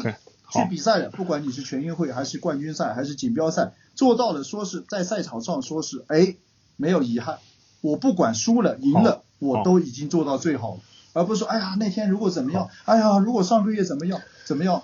[0.53, 6.37] 去比赛了，不管你是全运会还是冠军赛还是锦标赛，做到了说是在赛场上说是哎
[6.77, 7.39] 没有遗憾，
[7.81, 10.81] 我不管输了赢了，我都已经做到最好了，
[11.13, 14.83] 而不是说哎呀那天如果怎么样，哎呀如果上个月怎么样怎么样，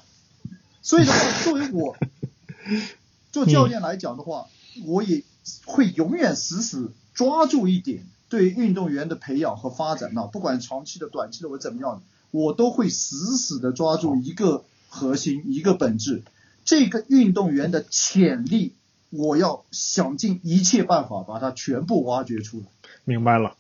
[0.83, 1.97] 所以的话，作为我
[3.33, 4.47] 做教练来讲的话，
[4.87, 5.23] 我也
[5.65, 16.23] 会永远死死抓住一点对运动员的培养和发展呢，不管长期的、短期的我怎么样的，我都会死死的抓住一个核心、一个本质，
[16.65, 18.73] 这个运动员的潜力，
[19.11, 22.65] 我要想尽一切办法把它全部挖掘出来。
[23.05, 23.57] 明白了。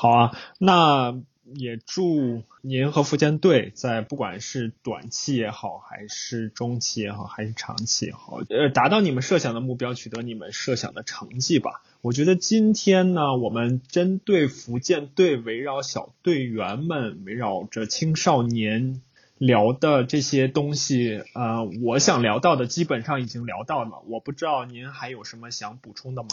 [0.00, 1.20] 好啊，那
[1.52, 11.82] 也祝您和福建队在不管是短期也好，还是中期也好，还是长期也好，呃，达到你们设想的目标，取得你们设想的成绩吧。
[12.00, 19.02] 我觉得今天呢，我们针对福建队围绕小队员们，围绕着青少年
[19.36, 24.00] 聊的这些东西，呃，我想聊到的基本上已经聊到了。
[24.06, 26.28] 我不知道您还有什么想补充的吗？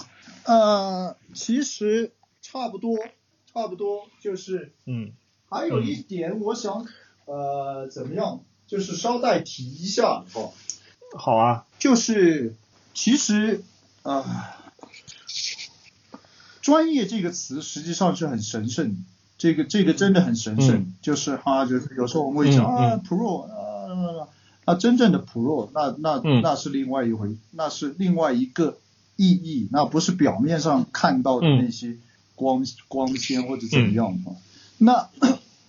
[0.45, 2.97] 呃，其实差不多，
[3.61, 4.71] 差不多就是。
[4.85, 5.11] 嗯
[5.49, 6.85] 还有一点，我想，
[7.23, 8.41] 呃，怎么样？
[8.67, 10.51] 就是稍带提一下哦，
[11.17, 12.53] 好啊，就是
[12.93, 13.63] 其实
[14.03, 14.57] 啊、
[16.61, 19.05] 专业这个词实际上是很神圣，
[19.37, 20.75] 这个这个真的很神圣。
[20.79, 24.27] 嗯就是啊，就是有时候我们会讲、嗯啊，pro 啊，
[24.65, 28.79] 那真正的 pro，那那、嗯那是另外一回，那是另外一个
[29.15, 31.97] 意义，那不是表面上看到的那些
[32.37, 34.31] 光、光纤或者怎么样的。
[34.77, 35.09] 那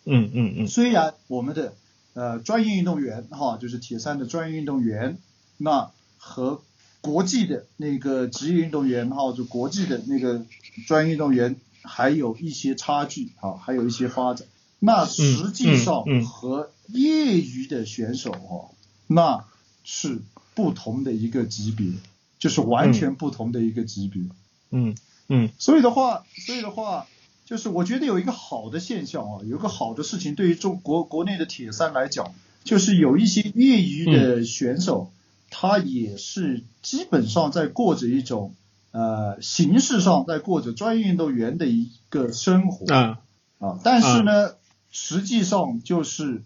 [0.04, 1.74] 嗯嗯嗯 虽然我们的
[2.12, 5.18] 呃专业运动员哈，就是铁三的专业运动员，
[5.56, 6.60] 那和
[7.00, 10.44] 国际的那个职业运动员哈，就国际的那个
[10.86, 14.46] 专业运动员还有一些差距啊，还有一些发展。
[14.78, 18.70] 那实际上和业余的选手哈，
[19.06, 19.44] 那
[19.84, 20.20] 是
[20.54, 21.92] 不同的一个级别，
[22.38, 24.22] 就是完全不同的一个级别。
[24.70, 24.94] 嗯
[25.28, 25.50] 嗯。
[25.58, 27.06] 所以的话，所以的话，
[27.44, 32.34] 就是我觉得有一个好的现象啊，有一个好的事情，对于中国国内的铁三来讲，
[32.64, 35.10] 就是有一些业余的选手，
[35.50, 38.54] 他也是基本上在过着一种
[38.90, 42.92] 呃形式上在过着专业运动员的一个生活。
[42.92, 43.20] 啊。
[43.58, 44.52] 啊，但是呢，
[44.92, 46.44] 实际上就是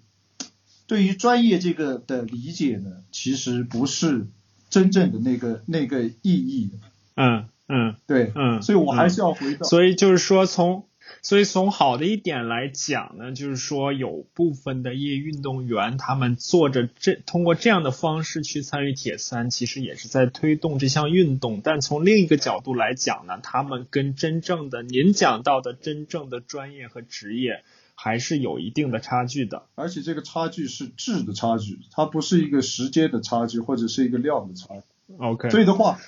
[0.86, 4.28] 对于专业这个的理解呢，其实不是
[4.70, 6.78] 真正的那个那个意义的，
[7.16, 9.64] 嗯嗯对，嗯，所以我还是要回到。
[9.66, 10.84] 所以就是说从
[11.22, 21.60] 所以从好的一点来讲呢，就是说有部分的业余运动员，他们做着这通过这样的方式去参与铁三，其实也是在推动这项运动。
[21.62, 27.62] 但从另一个角度来讲呢，他们跟真正的您讲到的真正的专业和职业
[27.94, 29.64] 还是有一定的差距的。
[29.76, 34.82] 而且这个差距是质的差距，它不是一个时间的差距或者是一个量的差距。
[35.18, 35.98] OK，所以的话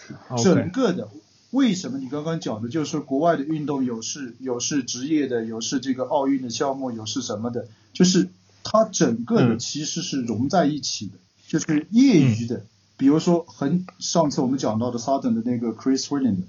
[0.43, 1.09] 整个的
[1.55, 8.29] 为什么你刚刚讲的，就是国外的运动有是有是职业的，有是这个奥运的项目，有是什么的，就是
[8.63, 9.59] 它整个的嗯。
[9.59, 11.13] 其实是融在一起的，
[11.47, 12.65] 就是业余的，
[12.97, 16.43] 比如说很上次我们讲到的 Sutton 的那个 Chris Williams，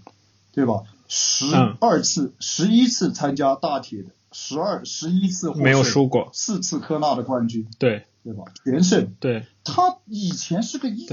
[0.51, 0.83] 对吧？
[1.07, 6.31] 十嗯二次、十一次参加大铁的，十二、十一次没有输过。
[6.33, 8.05] 四次科纳的冠军，对。
[8.25, 8.45] 对吧？
[8.63, 9.13] 全胜。
[9.19, 9.45] 对。
[9.63, 11.05] 他以前是个业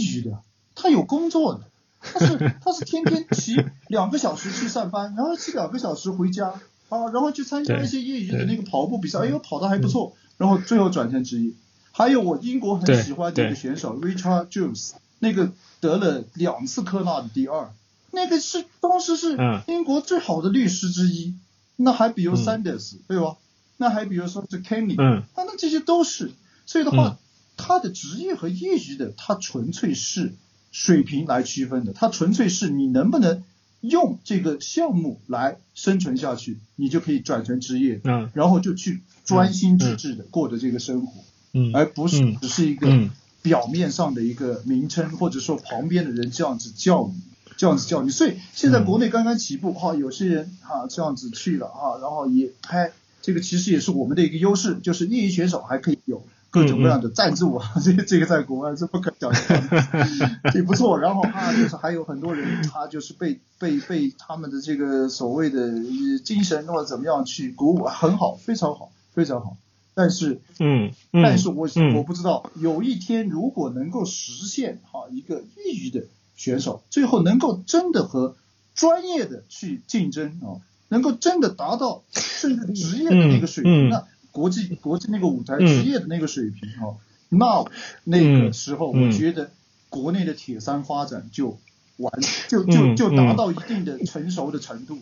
[0.00, 0.38] 余的，
[0.74, 1.68] 他有工作的，
[2.12, 3.56] 他是他是天天骑
[3.88, 6.48] 两个小时去上班，然后骑两个小时回家，
[6.90, 11.52] 啊，然后去参加一些业余的那个跑步比赛，哎呦跑的还不错，然后最后转成职业。
[11.92, 17.72] 还有我英国很喜欢这个选手 Richard Jones，那个得了两次科纳的第二，
[18.10, 19.62] 那个是当时是嗯。
[19.68, 21.34] 英国最好的律师之一，
[21.76, 22.44] 那还比如嗯。
[22.44, 23.36] Sanders、对吧？
[23.76, 25.22] 那还比如说是 Kenny，嗯。
[25.34, 26.32] 啊，那这些都是，
[26.66, 27.16] 所以的话，嗯。
[27.56, 30.34] 他的职业和业余的，他纯粹是
[30.74, 33.44] 水平来区分的，它纯粹是你能不能
[33.80, 38.28] 用这个项目来生存下去，你就可以转成职业，嗯。
[38.34, 41.12] 然后就去专心致志的过着这个生活，
[41.52, 41.70] 嗯。
[41.72, 42.36] 而不是嗯。
[42.40, 43.10] 只是一个嗯。
[43.40, 47.22] 表面上的一个名称，或者说旁边的人这样子叫你。
[47.56, 52.90] 这样子叫你，所以现在嗯国内刚刚起步哈、有些人哈、这样子去了哈、然后也还
[53.22, 59.82] 这个其实也是我们的一个优势，就是业余选手还可以有各种各样的赞助啊，这个这个在国外是不可想象的，
[60.54, 60.98] 也不错。
[60.98, 69.56] 然后啊，就是还有很多人他就是被被被他们的这个所谓的呃精神或者怎么样去鼓舞，很好，非常好，非常好。
[69.96, 76.04] 但是嗯嗯，但是我嗯我不知道，有一天如果能够实现哈一个业余的
[76.36, 78.36] 选手，最后能够真的和
[78.74, 84.04] 专业的去竞争啊，能够真的达到甚至职业的那个水平，那
[84.34, 85.66] 国际国际那个舞台嗯。
[85.66, 86.98] 职业的那个水平哦，
[87.30, 87.64] 那
[88.02, 89.06] 那个时候嗯。
[89.06, 89.50] 我觉得
[89.88, 91.56] 国内的铁三发展就
[91.98, 92.12] 完
[92.48, 93.36] 就就嗯就达嗯。
[93.36, 94.98] 到一定的成熟的程度。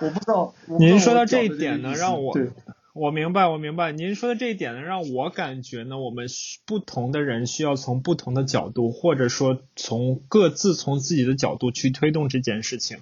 [0.00, 2.50] 我不知道，您说到这一点呢个意思让我对
[2.92, 3.92] 我明白，我明白。
[3.92, 6.26] 您说的这一点呢，让我感觉呢，我们
[6.66, 12.98] 不同的人需要从不同的角度，或者说从各自从自己的角度去推动这件事情。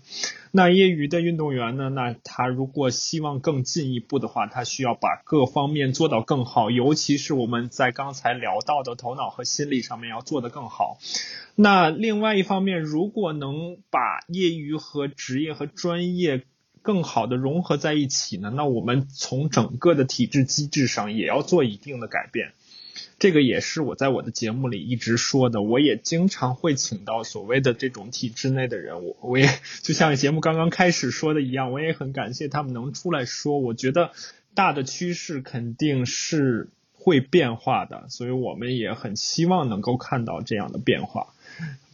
[0.52, 10.98] 那业余的运动员呢，那他如果希望更进一步的话，他需要把各方面做到更好，尤其是我们在刚才聊到的头脑和心理上面要做得更好。
[11.54, 16.44] 那另外一方面，如果能把业余和职业和专业
[16.88, 22.52] 更好的融合在一起呢，那我们从整个的体制机制上也要做一定的改变。
[23.18, 29.46] 这个也是我在我的节目里一直说的，我也经常会请到所谓的这种体制内的人物，我也
[29.82, 33.58] 就像节目刚刚开始说的一样，我也很感谢他们能出来说。
[33.58, 34.12] 我觉得
[34.54, 41.34] 大的趋势肯定是会变化的，所以我们也很希望能够看到这样的变化，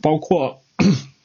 [0.00, 0.60] 包括。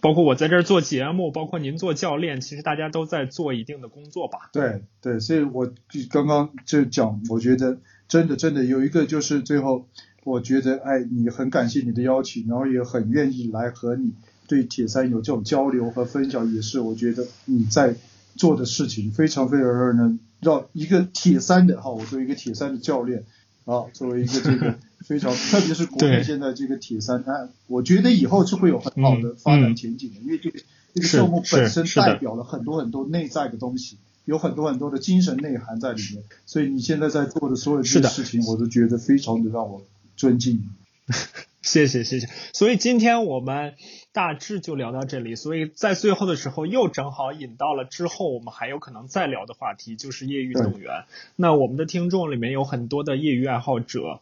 [0.02, 4.50] 包括我在这儿做节目，包括您做教练，其实大家都在做一定的工作吧。
[4.54, 5.72] 对对，所以我
[6.10, 7.78] 刚刚就讲，我觉得
[8.08, 9.88] 真的真的有一个就是最后，
[10.24, 14.14] 我觉得哎，你很感谢你的邀请，然后也很愿意来和你
[14.48, 17.96] 对铁三有这种交流和分享，也是我觉得你在
[18.36, 23.26] 做的事情非常非常让人让一个铁三的哈，我作为一个铁三的教练
[23.66, 30.60] 啊，作为一个这个非常，特别是国内现在这个铁三，哎，我觉得以后是会有很好的发展前景的，因为这个
[30.94, 33.98] 这个项目本身代表了很多很多内在的东西。
[34.26, 39.82] 有很多很多的精神内涵在里面，所以你现在在做的所有这些事情，我都觉得非常的让我
[40.16, 40.70] 尊敬。
[41.64, 42.28] 谢谢谢谢。
[42.54, 43.76] 所以今天我们
[44.14, 45.36] 大致就聊到这里。
[45.36, 51.04] 所以在最后的时候，又正好引到了之后我们还有可能再聊的话题，就是业余运动员。
[51.36, 54.22] 那我们的听众里面有很多的业余爱好者，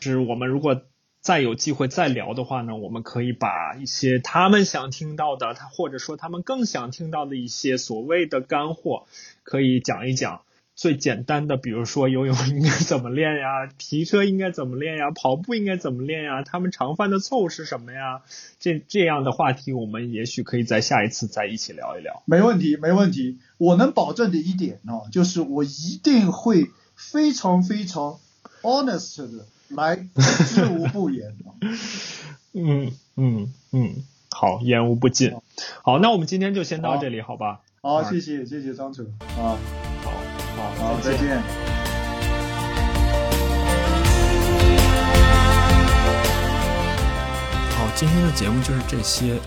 [0.00, 0.82] 是我们如果
[1.20, 9.06] 再有机会再聊的话呢，我们可以把一些他们想听到的，他或者说他们更想听到的一些所谓的干货，
[9.44, 10.42] 可以讲一讲。
[10.74, 18.22] 最简单的，比如说游泳应该怎么练呀，骑车应该怎么练呀，跑步应该怎么练呀，他们常犯的错误是什么呀？
[18.58, 22.22] 这这样的话题，我们也许可以在下一次再一起聊一聊。
[22.24, 23.38] 没问题，没问题。
[23.58, 28.18] 我能保证的一点呢、就是我一定会非常非常
[28.62, 29.96] honest 的来
[30.46, 31.52] 知无不言啊。
[32.54, 35.34] 嗯嗯嗯，好，言无不尽。
[35.82, 37.60] 好，那我们今天就先到这里，好吧？
[37.82, 39.06] 好，谢谢谢谢张成
[39.38, 39.58] 啊。
[40.56, 40.72] 好。
[40.78, 41.42] 好，再见。
[47.76, 49.38] 好今天的节目就是这些。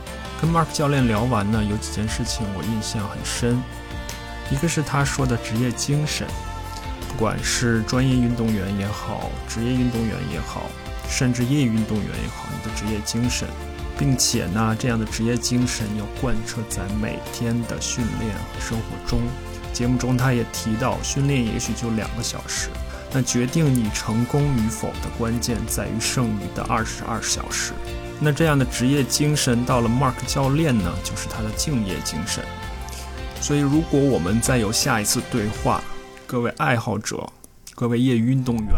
[0.41, 3.61] 跟 Mark 教练聊完呢，有几件事情我印象很深。
[4.51, 6.27] 一个是他说的职业精神，
[7.07, 10.63] 不管是专业运动员也好，职业运动员也好，
[11.09, 13.47] 甚至业余运动员也好，你的职业精神，
[13.97, 19.21] 并且呢，这样的职业精神要贯彻在每天的训练和生活中。
[19.75, 22.69] 节目中他也提到，训练也许就两个小时，
[23.11, 27.73] 那决定你成功与否的关键在于剩余的二十二小时。
[28.21, 32.41] 那这样的职业精神到了 Mark 教练呢，就是他的敬业精神。
[33.41, 35.83] 所以，如果我们再有下一次对话，
[36.25, 37.27] 各位爱好者、
[37.75, 38.73] 各位业余运动员，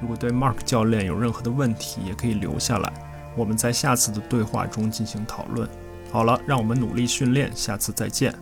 [0.00, 2.92] 如果对 Mark 教练有任何的问题，也可以留下来，
[3.36, 5.68] 我们在下次的对话中进行讨论。
[6.12, 8.32] 好了，让我们努力训练，下次再见。